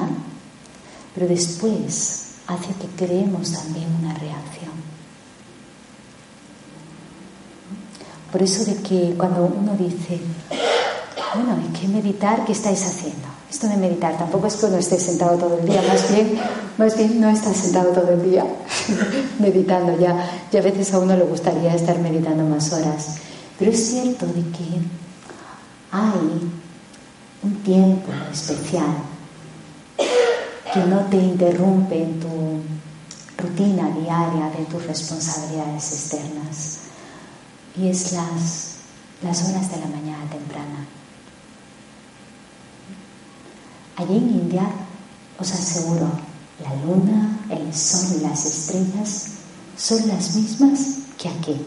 [1.14, 4.72] pero después hace que creemos también una reacción.
[8.32, 10.20] Por eso de que cuando uno dice,
[11.34, 13.28] bueno, hay que meditar, ¿qué estáis haciendo?
[13.50, 16.38] Esto de meditar tampoco es que uno esté sentado todo el día, más bien,
[16.78, 18.46] más bien no está sentado todo el día
[19.40, 20.30] meditando ya.
[20.52, 23.16] Y a veces a uno le gustaría estar meditando más horas.
[23.58, 24.82] Pero es cierto de que
[25.92, 26.52] hay
[27.44, 29.17] un tiempo especial
[30.78, 32.62] que no te interrumpe en tu
[33.38, 36.78] rutina diaria de tus responsabilidades externas.
[37.76, 38.76] Y es las,
[39.24, 40.86] las horas de la mañana temprana.
[43.96, 44.70] Allí en India,
[45.40, 46.12] os aseguro,
[46.64, 49.26] la luna, el sol y las estrellas
[49.76, 50.80] son las mismas
[51.18, 51.66] que aquí.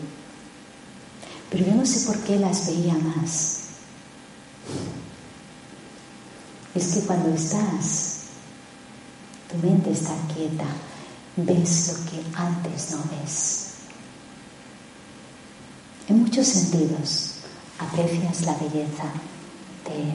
[1.51, 3.57] Pero yo no sé por qué las veía más.
[6.77, 8.10] Es que cuando estás
[9.51, 10.65] tu mente está quieta,
[11.37, 13.67] ves lo que antes no ves.
[16.09, 17.35] En muchos sentidos,
[17.79, 19.05] aprecias la belleza
[19.85, 20.15] de,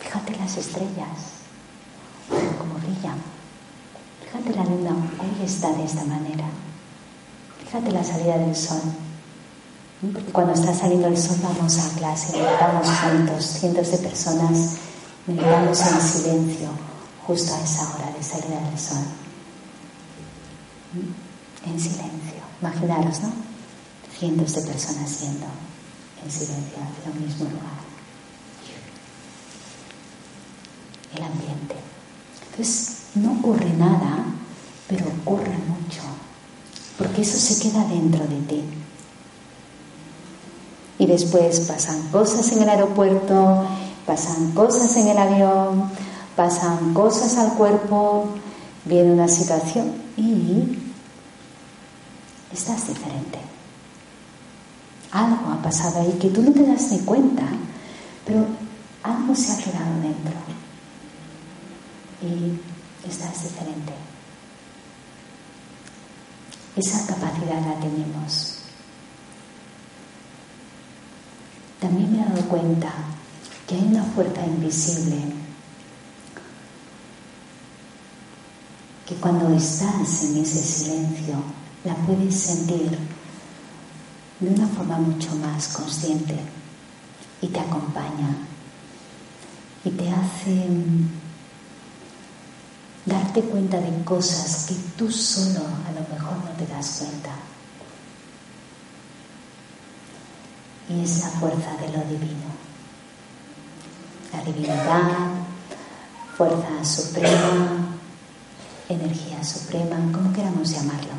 [0.00, 1.40] fíjate las estrellas,
[2.28, 3.18] cómo brillan,
[4.24, 6.46] fíjate la luna, hoy está de esta manera,
[7.64, 8.80] fíjate la salida del sol.
[10.00, 14.76] Porque cuando está saliendo el sol vamos a clase, meditamos juntos, cientos de personas,
[15.26, 16.68] meditamos en silencio,
[17.26, 19.04] justo a esa hora de salida del sol.
[21.66, 22.40] En silencio.
[22.60, 23.32] Imaginaros, ¿no?
[24.18, 25.46] Cientos de personas yendo
[26.24, 27.80] en silencio hacia el mismo lugar.
[31.16, 31.76] El ambiente.
[32.50, 34.24] Entonces, no ocurre nada,
[34.88, 36.02] pero ocurre mucho.
[36.98, 38.64] Porque eso se queda dentro de ti.
[40.98, 43.66] Y después pasan cosas en el aeropuerto,
[44.06, 45.90] pasan cosas en el avión,
[46.40, 48.30] pasan cosas al cuerpo,
[48.86, 50.78] viene una situación y
[52.50, 53.38] estás diferente.
[55.12, 57.42] Algo ha pasado ahí que tú no te das ni cuenta,
[58.24, 58.46] pero
[59.02, 60.32] algo se ha quedado dentro
[62.22, 63.92] y estás diferente.
[66.74, 68.60] Esa capacidad la tenemos.
[71.80, 72.94] También me he dado cuenta
[73.68, 75.49] que hay una fuerza invisible
[79.10, 81.34] que cuando estás en ese silencio
[81.82, 82.96] la puedes sentir
[84.38, 86.38] de una forma mucho más consciente
[87.42, 88.36] y te acompaña
[89.84, 90.68] y te hace
[93.04, 97.30] darte cuenta de cosas que tú solo a lo mejor no te das cuenta.
[100.88, 102.46] Y es la fuerza de lo divino.
[104.32, 105.30] La divinidad,
[106.36, 107.89] fuerza suprema,
[108.94, 111.12] energía suprema, como queramos llamarlo.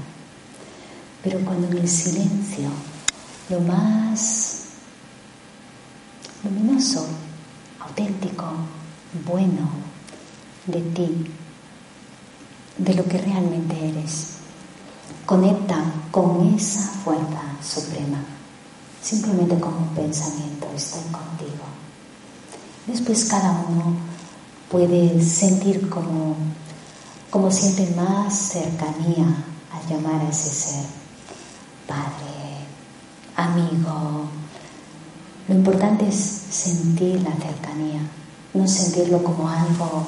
[1.23, 2.69] Pero cuando en el silencio,
[3.49, 4.65] lo más
[6.43, 7.07] luminoso,
[7.79, 8.45] auténtico,
[9.25, 9.69] bueno
[10.65, 11.31] de ti,
[12.77, 14.37] de lo que realmente eres.
[15.25, 18.23] Conecta con esa fuerza suprema,
[19.01, 21.65] simplemente con un pensamiento, estoy contigo.
[22.87, 23.95] Después cada uno
[24.69, 26.35] puede sentir como,
[27.31, 29.25] como siente más cercanía
[29.71, 30.85] al llamar a ese ser,
[31.87, 32.67] padre,
[33.37, 34.25] amigo.
[35.47, 38.01] Lo importante es sentir la cercanía,
[38.53, 40.05] no sentirlo como algo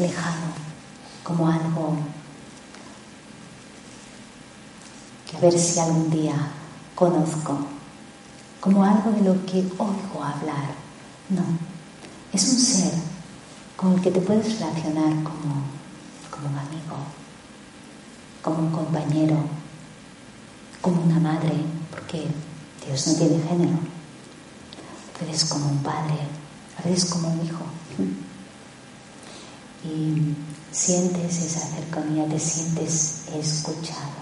[0.00, 0.52] lejano,
[1.22, 1.94] como algo
[5.30, 6.34] que a ver si algún día
[6.96, 7.56] conozco,
[8.60, 10.74] como algo de lo que oigo hablar.
[11.28, 11.44] No,
[12.32, 12.94] es un ser
[13.76, 15.79] con el que te puedes relacionar como,
[16.40, 16.96] como un amigo,
[18.42, 19.36] como un compañero,
[20.80, 21.52] como una madre,
[21.90, 22.26] porque
[22.86, 23.78] Dios no tiene género.
[25.20, 26.14] A veces como un padre,
[26.78, 27.64] a como un hijo.
[29.84, 30.34] Y
[30.74, 34.20] sientes esa cercanía, te sientes escuchado.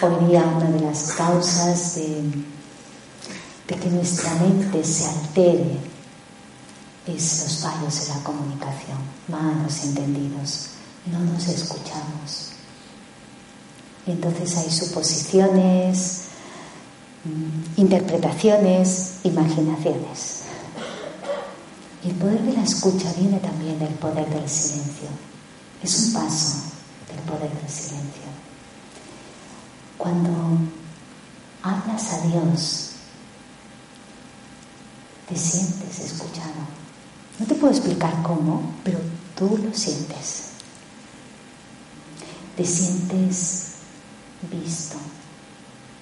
[0.00, 5.93] Hoy día una de las causas de que nuestra mente se altere
[7.06, 8.98] es los fallos en la comunicación,
[9.28, 10.68] malos entendidos,
[11.06, 12.52] no nos escuchamos.
[14.06, 16.22] Entonces hay suposiciones,
[17.24, 20.42] mm, interpretaciones, imaginaciones.
[22.02, 25.08] Y el poder de la escucha viene también del poder del silencio.
[25.82, 26.58] Es un paso
[27.08, 28.22] del poder del silencio.
[29.96, 30.30] Cuando
[31.62, 32.90] hablas a Dios,
[35.28, 36.83] te sientes escuchado.
[37.38, 38.98] No te puedo explicar cómo, pero
[39.36, 40.50] tú lo sientes.
[42.56, 43.74] Te sientes
[44.50, 44.96] visto,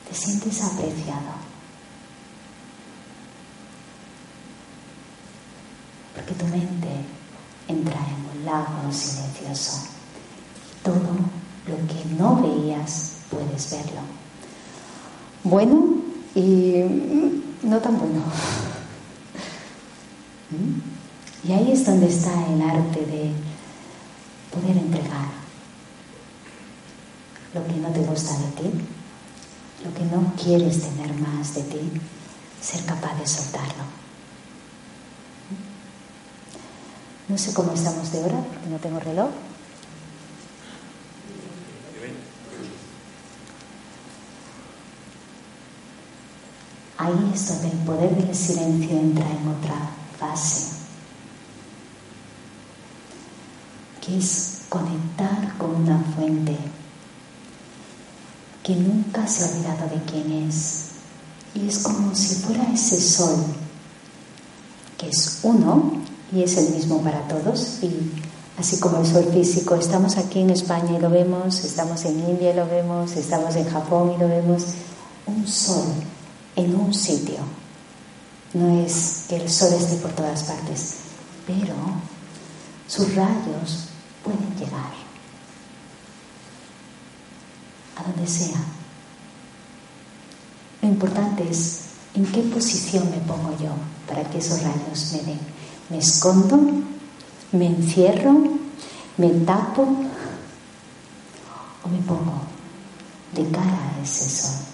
[0.08, 1.42] te sientes apreciado.
[6.14, 6.88] Porque tu mente
[7.68, 9.88] entra en un lago silencioso.
[10.82, 11.16] Todo
[11.66, 14.02] lo que no veías puedes verlo.
[15.44, 16.02] Bueno
[16.34, 16.82] y
[17.62, 18.20] no tan bueno.
[20.50, 20.91] ¿Mm?
[21.44, 23.32] Y ahí es donde está el arte de
[24.52, 25.42] poder entregar
[27.54, 28.70] lo que no te gusta de ti,
[29.84, 32.00] lo que no quieres tener más de ti,
[32.60, 33.84] ser capaz de soltarlo.
[37.28, 39.30] No sé cómo estamos de hora, porque no tengo reloj.
[46.98, 50.76] Ahí es donde el poder del silencio entra en otra fase,
[54.00, 56.56] que es conectar con una fuente
[58.62, 60.86] que nunca se ha olvidado de quién es.
[61.54, 63.36] Y es como si fuera ese sol,
[64.96, 66.00] que es uno
[66.32, 67.78] y es el mismo para todos.
[67.82, 67.90] Y
[68.58, 72.52] así como el sol físico, estamos aquí en España y lo vemos, estamos en India
[72.52, 74.64] y lo vemos, estamos en Japón y lo vemos.
[75.26, 75.84] Un sol
[76.56, 77.38] en un sitio.
[78.54, 80.94] No es que el sol esté por todas partes,
[81.46, 81.74] pero
[82.86, 83.91] sus rayos
[84.22, 84.92] pueden llegar
[87.96, 88.60] a donde sea.
[90.82, 91.82] Lo importante es
[92.14, 93.70] en qué posición me pongo yo
[94.08, 95.40] para que esos rayos me den.
[95.90, 96.58] ¿Me escondo?
[97.52, 98.32] ¿Me encierro?
[99.16, 99.82] ¿Me tapo?
[101.84, 102.42] ¿O me pongo
[103.34, 104.64] de cara a ese sol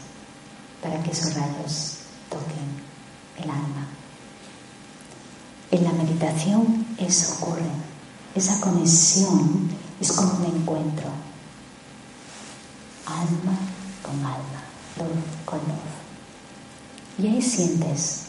[0.82, 3.88] para que esos rayos toquen el alma?
[5.70, 7.87] En la meditación eso ocurre.
[8.38, 9.68] Esa conexión
[10.00, 11.08] es como un encuentro.
[13.04, 13.58] Alma
[14.00, 14.62] con alma,
[14.96, 17.18] luz con luz.
[17.18, 18.26] Y ahí sientes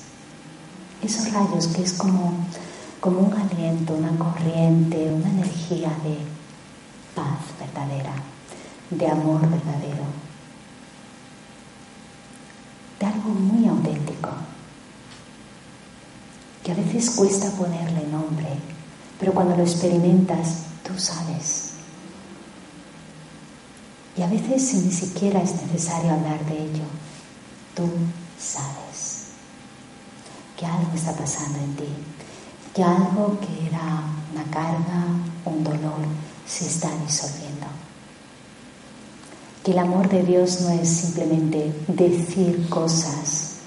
[1.04, 2.34] esos rayos que es como,
[3.00, 6.18] como un aliento, una corriente, una energía de
[7.14, 8.16] paz verdadera,
[8.90, 10.06] de amor verdadero,
[13.00, 14.32] de algo muy auténtico,
[16.64, 18.79] que a veces cuesta ponerle nombre,
[19.20, 21.70] pero cuando lo experimentas, tú sabes
[24.20, 26.84] y a veces ni siquiera es necesario hablar de ello.
[27.74, 27.90] Tú
[28.38, 29.28] sabes
[30.58, 31.88] que algo está pasando en ti,
[32.76, 34.04] que algo que era
[34.34, 35.06] una carga,
[35.46, 36.00] un dolor,
[36.46, 37.68] se está disolviendo.
[39.64, 43.60] Que el amor de Dios no es simplemente decir cosas,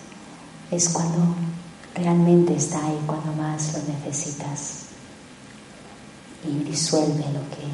[0.70, 1.34] es cuando
[1.94, 4.91] realmente está ahí, cuando más lo necesitas.
[6.44, 7.72] Y disuelve lo que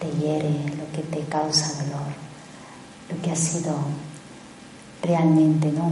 [0.00, 2.12] te hiere, lo que te causa dolor,
[3.10, 3.76] lo que ha sido
[5.02, 5.90] realmente ¿no?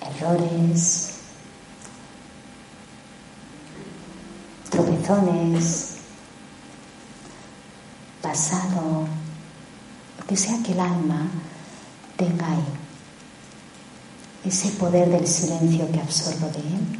[0.00, 1.14] errores,
[4.70, 5.96] tropezones,
[8.20, 9.06] pasado,
[10.18, 11.28] lo que sea que el alma
[12.16, 12.64] tenga ahí.
[14.44, 16.98] Ese poder del silencio que absorbo de él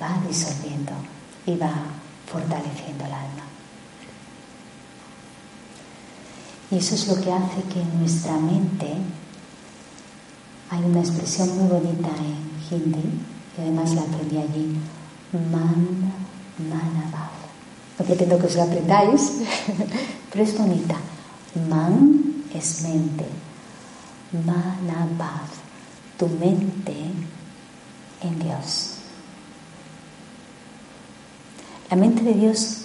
[0.00, 0.92] va disolviendo
[1.48, 1.72] y va
[2.30, 3.44] fortaleciendo el alma.
[6.70, 8.96] Y eso es lo que hace que en nuestra mente
[10.70, 13.08] hay una expresión muy bonita en hindi,
[13.56, 14.78] y además la aprendí allí,
[15.50, 16.12] man
[16.58, 17.30] manabhav.
[17.98, 19.32] No pretendo que os la aprendáis,
[20.30, 20.96] pero es bonita.
[21.68, 23.24] Man es mente,
[24.32, 25.48] manabhav,
[26.18, 26.96] tu mente
[28.20, 28.97] en Dios.
[31.90, 32.82] La mente de Dios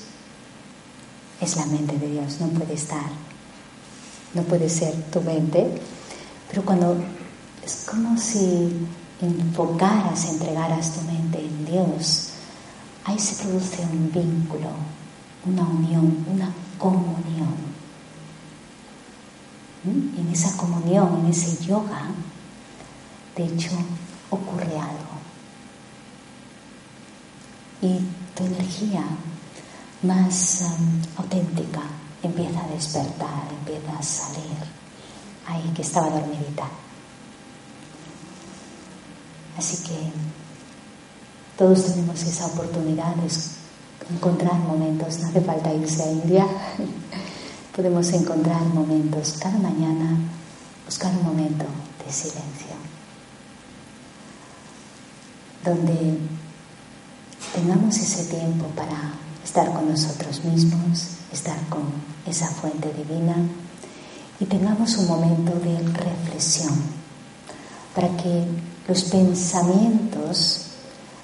[1.41, 3.03] es la mente de Dios, no puede estar,
[4.33, 5.81] no puede ser tu mente,
[6.49, 6.95] pero cuando
[7.65, 8.87] es como si
[9.19, 12.29] enfocaras, entregaras tu mente en Dios,
[13.03, 14.69] ahí se produce un vínculo,
[15.45, 17.73] una unión, una comunión.
[19.83, 20.17] ¿Mm?
[20.17, 22.09] En esa comunión, en ese yoga,
[23.35, 23.71] de hecho,
[24.29, 25.13] ocurre algo.
[27.81, 27.99] Y
[28.36, 29.03] tu energía
[30.01, 31.81] más um, auténtica.
[32.21, 34.57] Empieza a despertar, empieza a salir
[35.47, 36.63] ahí que estaba dormidita.
[39.57, 40.11] Así que
[41.57, 43.29] todos tenemos esa oportunidad de
[44.15, 46.47] encontrar momentos, no hace falta irse a India,
[47.75, 49.36] podemos encontrar momentos.
[49.39, 50.17] Cada mañana,
[50.86, 51.65] buscar un momento
[52.05, 52.75] de silencio,
[55.63, 56.17] donde
[57.53, 61.83] tengamos ese tiempo para estar con nosotros mismos, estar con
[62.25, 63.35] esa fuente divina
[64.39, 66.73] y tengamos un momento de reflexión
[67.93, 68.45] para que
[68.87, 70.67] los pensamientos,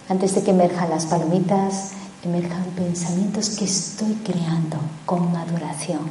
[0.07, 1.91] antes de que emerjan las palomitas,
[2.23, 6.01] emerjan pensamientos que estoy creando con maduración,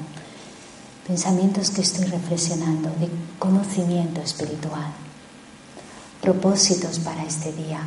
[1.06, 3.08] pensamientos que estoy reflexionando de
[3.38, 4.90] conocimiento espiritual,
[6.20, 7.80] propósitos para este día,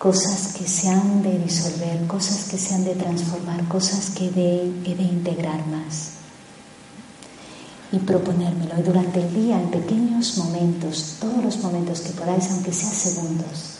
[0.00, 4.94] cosas que se han de disolver, cosas que se han de transformar, cosas que he
[4.94, 6.12] de integrar más
[7.92, 8.78] y proponérmelo.
[8.78, 13.76] Y durante el día, en pequeños momentos, todos los momentos que podáis, aunque sea segundos,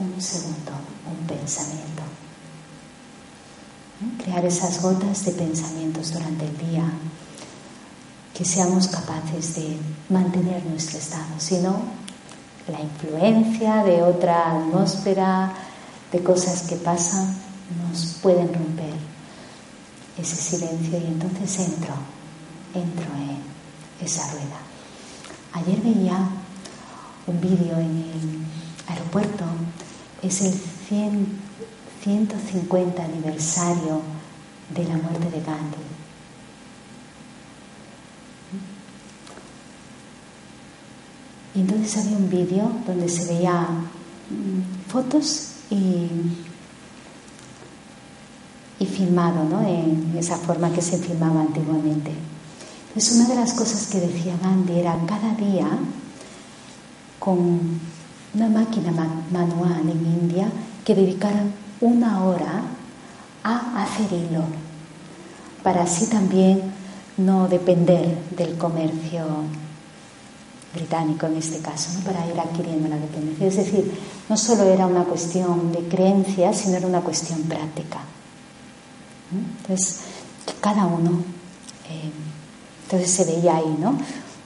[0.00, 0.72] un segundo,
[1.08, 2.02] un pensamiento.
[4.02, 4.22] ¿Eh?
[4.24, 6.90] Crear esas gotas de pensamientos durante el día,
[8.34, 9.76] que seamos capaces de
[10.08, 12.07] mantener nuestro estado, sino
[12.68, 15.52] la influencia de otra atmósfera,
[16.12, 17.36] de cosas que pasan,
[17.82, 18.94] nos pueden romper
[20.16, 21.94] ese silencio y entonces entro
[22.74, 23.38] entro en
[24.04, 24.58] esa rueda.
[25.52, 26.28] Ayer veía
[27.26, 28.46] un vídeo en el
[28.88, 29.44] aeropuerto,
[30.22, 30.54] es el
[32.02, 34.02] 150 aniversario
[34.74, 35.87] de la muerte de Gandhi.
[41.58, 43.62] Y entonces había un vídeo donde se veía
[44.30, 46.06] mm, fotos y
[48.80, 49.60] y filmado ¿no?
[49.66, 52.12] en esa forma que se filmaba antiguamente.
[52.94, 55.66] Es una de las cosas que decía Gandhi era cada día
[57.18, 57.80] con
[58.34, 58.92] una máquina
[59.32, 60.48] manual en India
[60.84, 62.62] que dedicaran una hora
[63.42, 64.44] a hacer hilo
[65.64, 66.62] para así también
[67.16, 69.24] no depender del comercio
[70.78, 72.00] británico en este caso, ¿no?
[72.00, 73.46] para ir adquiriendo la dependencia.
[73.46, 73.92] Es decir,
[74.28, 77.98] no solo era una cuestión de creencia, sino era una cuestión práctica.
[79.60, 80.00] Entonces,
[80.60, 81.22] cada uno
[81.90, 82.10] eh,
[82.84, 83.98] entonces se veía ahí, ¿no?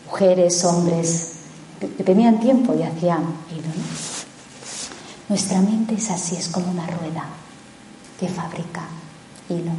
[0.07, 1.33] Mujeres, hombres,
[1.79, 3.69] que tenían tiempo y hacían hilo.
[5.29, 7.25] Nuestra mente es así, es como una rueda
[8.19, 8.83] que fabrica
[9.49, 9.73] hilo.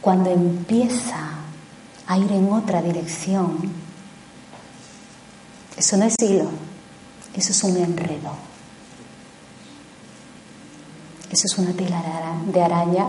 [0.00, 1.30] Cuando empieza
[2.06, 3.85] a ir en otra dirección,
[5.76, 6.48] eso no es hilo,
[7.34, 8.32] eso es un enredo.
[11.30, 12.02] Eso es una tela
[12.52, 13.08] de araña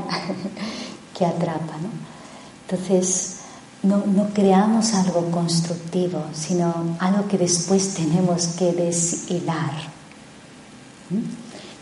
[1.18, 1.90] que atrapa, ¿no?
[2.70, 3.38] Entonces,
[3.84, 4.04] no,
[4.34, 9.72] creamos algo constructivo, sino algo que después tenemos que deshilar.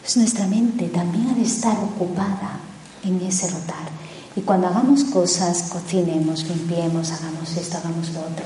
[0.01, 2.59] Pues nuestra mente también ha de estar ocupada
[3.03, 3.89] en ese rotar.
[4.35, 8.45] Y cuando hagamos cosas, cocinemos, limpiemos, hagamos esto, hagamos lo otro,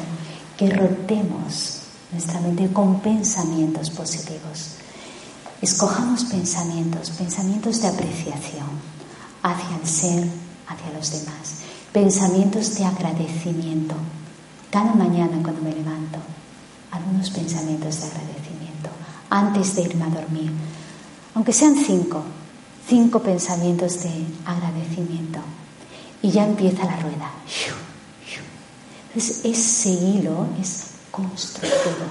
[0.55, 1.78] que rotemos
[2.11, 4.75] nuestra mente con pensamientos positivos.
[5.61, 8.67] Escojamos pensamientos, pensamientos de apreciación
[9.43, 10.27] hacia el ser,
[10.67, 11.59] hacia los demás
[11.91, 13.95] pensamientos de agradecimiento.
[14.69, 16.19] Cada mañana cuando me levanto,
[16.91, 18.89] algunos pensamientos de agradecimiento
[19.29, 20.51] antes de irme a dormir.
[21.33, 22.23] Aunque sean cinco,
[22.87, 25.39] cinco pensamientos de agradecimiento
[26.21, 27.31] y ya empieza la rueda.
[29.07, 32.05] Entonces ese hilo es constructivo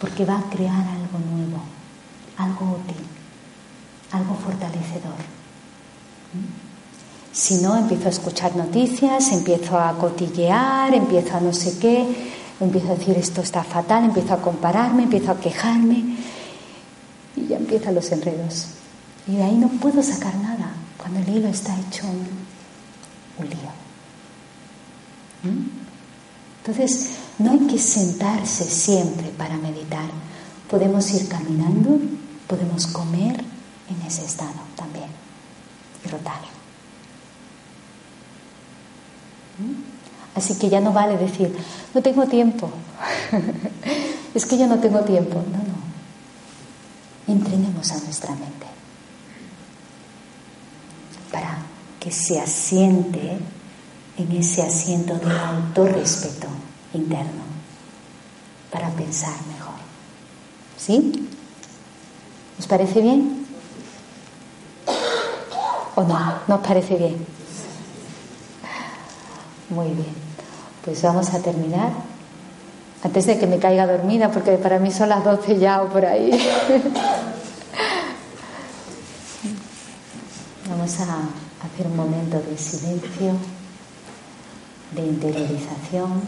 [0.00, 1.62] porque va a crear algo nuevo,
[2.38, 2.96] algo útil,
[4.12, 5.20] algo fortalecedor.
[7.32, 12.06] Si no, empiezo a escuchar noticias, empiezo a cotillear, empiezo a no sé qué,
[12.60, 16.16] empiezo a decir esto está fatal, empiezo a compararme, empiezo a quejarme
[17.36, 18.68] y ya empiezan los enredos.
[19.26, 23.70] Y de ahí no puedo sacar nada cuando el hilo está hecho un, lío.
[25.42, 25.68] ¿Mm?
[26.58, 30.10] Entonces, no hay que sentarse siempre para meditar.
[30.68, 31.98] Podemos ir caminando,
[32.46, 33.42] podemos comer
[33.88, 35.08] en ese estado también
[36.04, 36.40] y rotar.
[39.58, 40.36] ¿Mm?
[40.36, 41.56] Así que ya no vale decir,
[41.94, 42.70] no tengo tiempo.
[44.34, 45.42] es que yo no tengo tiempo.
[45.50, 45.80] No, no.
[47.34, 48.66] Entrenemos a nuestra mente
[51.32, 51.58] para
[51.98, 53.38] que se asiente
[54.18, 56.48] en ese asiento de autorrespeto
[56.94, 57.42] interno,
[58.70, 59.74] para pensar mejor.
[60.76, 61.28] ¿Sí?
[62.58, 63.46] ¿Os parece bien?
[65.94, 66.34] ¿O no?
[66.46, 67.26] ¿No os parece bien?
[69.70, 70.14] Muy bien.
[70.84, 71.90] Pues vamos a terminar.
[73.02, 76.04] Antes de que me caiga dormida, porque para mí son las 12 ya o por
[76.04, 76.30] ahí.
[80.68, 81.18] Vamos a
[81.64, 83.32] hacer un momento de silencio,
[84.92, 86.22] de interiorización.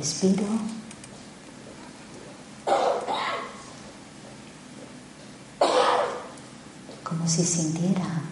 [0.00, 0.46] Donde respiro
[7.04, 8.22] como si sintiera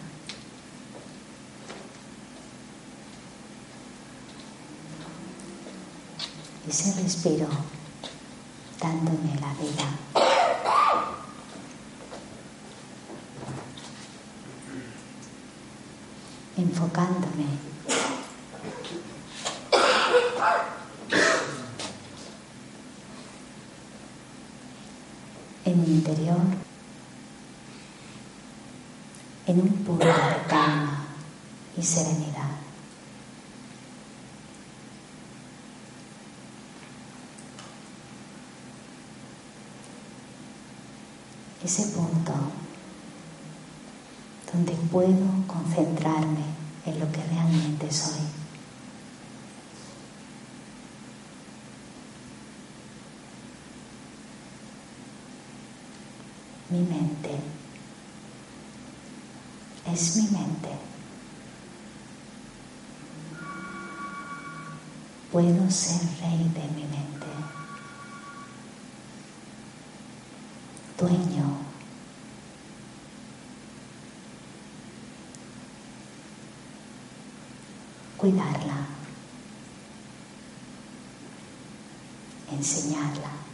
[6.68, 7.48] ese respiro
[8.80, 9.98] dándome la vida.
[16.56, 17.46] enfocándome
[25.68, 26.40] en mi interior,
[29.46, 30.12] en un punto de
[30.48, 31.04] calma
[31.78, 32.56] y serenidad.
[41.64, 42.32] Ese punto
[44.52, 46.44] donde puedo concentrarme
[46.86, 48.38] en lo que realmente soy.
[56.70, 57.30] mi mente.
[59.86, 60.77] Es mi mente.
[65.32, 67.26] Puedo ser rey de mi mente.
[70.98, 71.58] Dueño.
[78.16, 78.86] Cuidarla.
[82.50, 83.48] Enseñarla.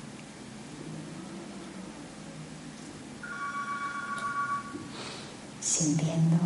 [5.74, 6.36] sintiendo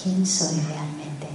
[0.00, 1.28] quién soy realmente.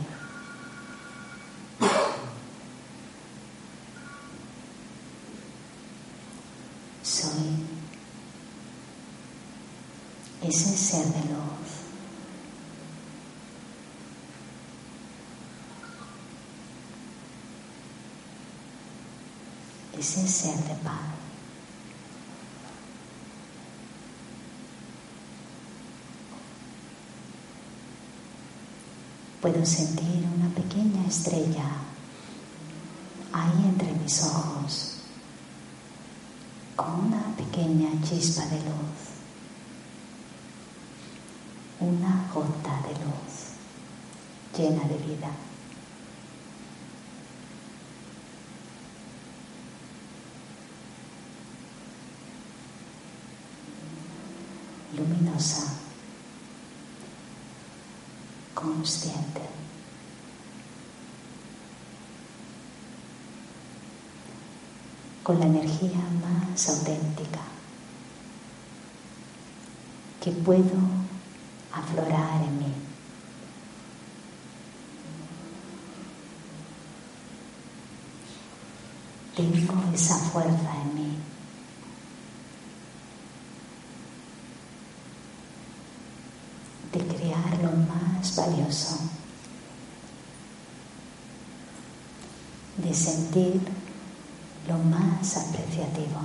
[7.01, 7.65] Soy
[10.43, 11.81] ese ser de luz.
[20.11, 20.99] Ser de paz.
[29.41, 31.63] Puedo sentir una pequeña estrella
[33.31, 34.97] ahí entre mis ojos,
[36.75, 38.99] con una pequeña chispa de luz,
[41.79, 43.51] una gota de luz
[44.57, 45.31] llena de vida.
[55.21, 55.73] Luminosa
[58.53, 59.41] consciente.
[65.23, 67.41] Con la energía más auténtica
[70.19, 70.79] que puedo
[71.71, 72.73] aflorar en mí.
[79.35, 81.17] Tengo esa fuerza en mí.
[86.91, 87.71] de crear lo
[88.35, 88.97] valioso,
[92.77, 93.61] de sentir
[94.67, 96.21] lo más apreciativo.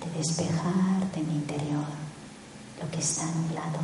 [0.00, 1.84] de despejar de mi interior
[2.80, 3.80] lo que está nublado.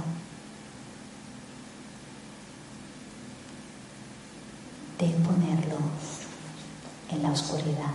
[4.98, 5.78] de ponerlo
[7.10, 7.94] en la oscuridad.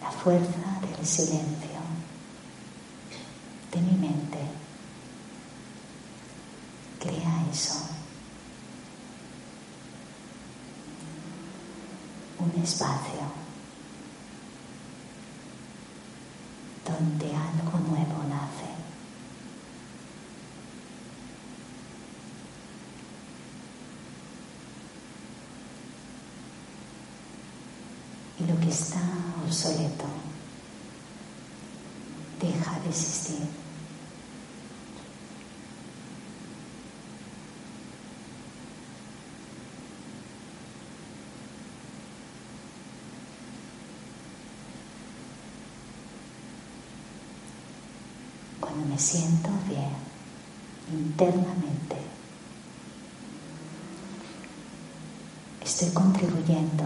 [0.00, 1.78] La fuerza del silencio
[3.70, 4.40] de mi mente
[6.98, 7.78] crea eso.
[12.40, 13.22] Un espacio
[16.84, 18.66] donde algo nuevo nace.
[28.38, 29.00] y lo que está
[29.46, 30.04] obsoleto
[32.86, 33.46] deja de existir.
[48.60, 49.90] Cuando me siento bien
[50.92, 51.96] internamente,
[55.62, 56.84] estoy contribuyendo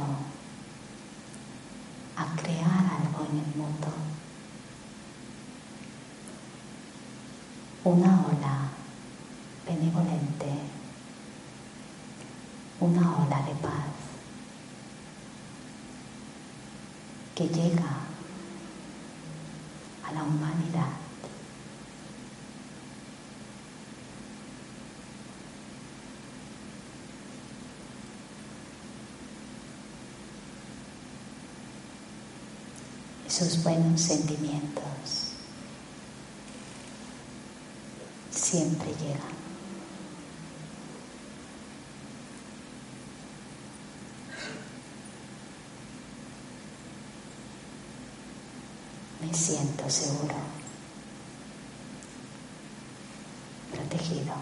[2.17, 3.89] a crear algo en el mundo.
[7.91, 8.71] Una ola
[9.67, 10.47] benevolente,
[12.79, 13.91] una ola de paz
[17.35, 17.91] que llega
[20.07, 20.93] a la humanidad.
[33.27, 34.90] Esos buenos sentimientos
[49.21, 50.35] Me siento seguro,
[53.71, 54.35] protegido.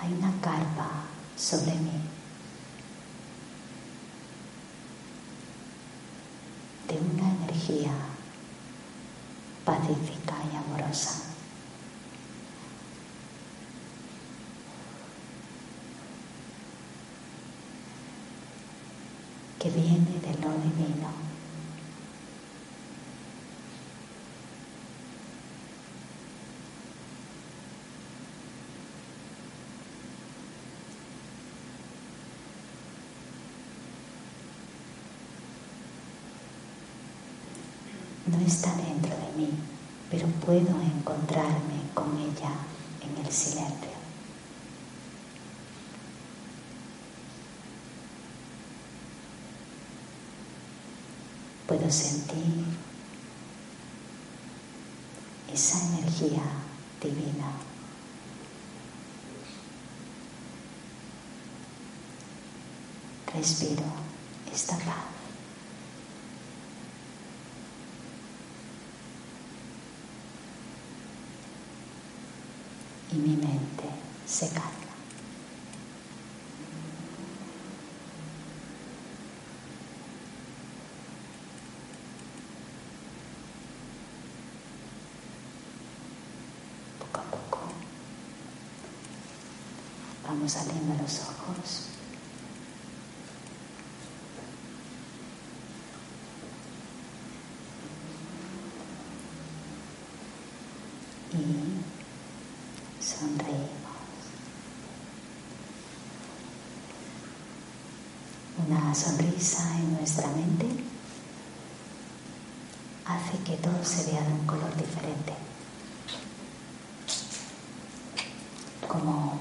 [0.00, 1.04] Hay una carpa
[1.36, 2.00] sobre mí
[6.88, 7.92] de una energía
[9.64, 11.28] pacífica y amorosa.
[19.58, 21.28] que viene de lo divino.
[38.30, 39.50] No está dentro de mí,
[40.10, 42.50] pero puedo encontrarme con ella
[43.00, 43.88] en el silencio.
[51.66, 52.64] Puedo sentir
[55.52, 56.42] esa energía
[57.02, 57.50] divina.
[63.34, 63.84] Respiro
[64.52, 65.04] esta paz.
[73.10, 73.84] Y mi mente
[74.28, 74.48] se.
[86.98, 87.58] Poco a poco
[90.26, 91.84] vamos abriendo los ojos.
[101.32, 103.68] Y sonreímos.
[108.66, 110.66] Una sonrisa en nuestra mente
[113.06, 115.34] hace que todo se vea de un color diferente.
[118.88, 119.38] Como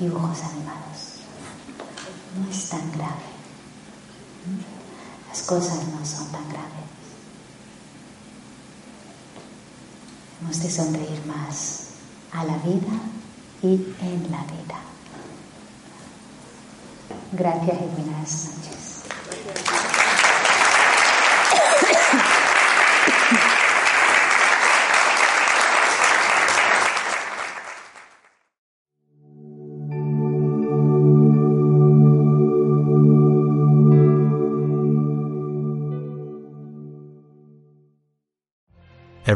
[0.00, 1.20] dibujos animados.
[2.38, 3.26] No es tan grave.
[5.28, 6.66] Las cosas no son tan graves.
[10.40, 11.80] Hemos de sonreír más
[12.32, 13.00] a la vida
[13.62, 14.80] y en la vida.
[17.32, 18.65] Gracias y buenas noches.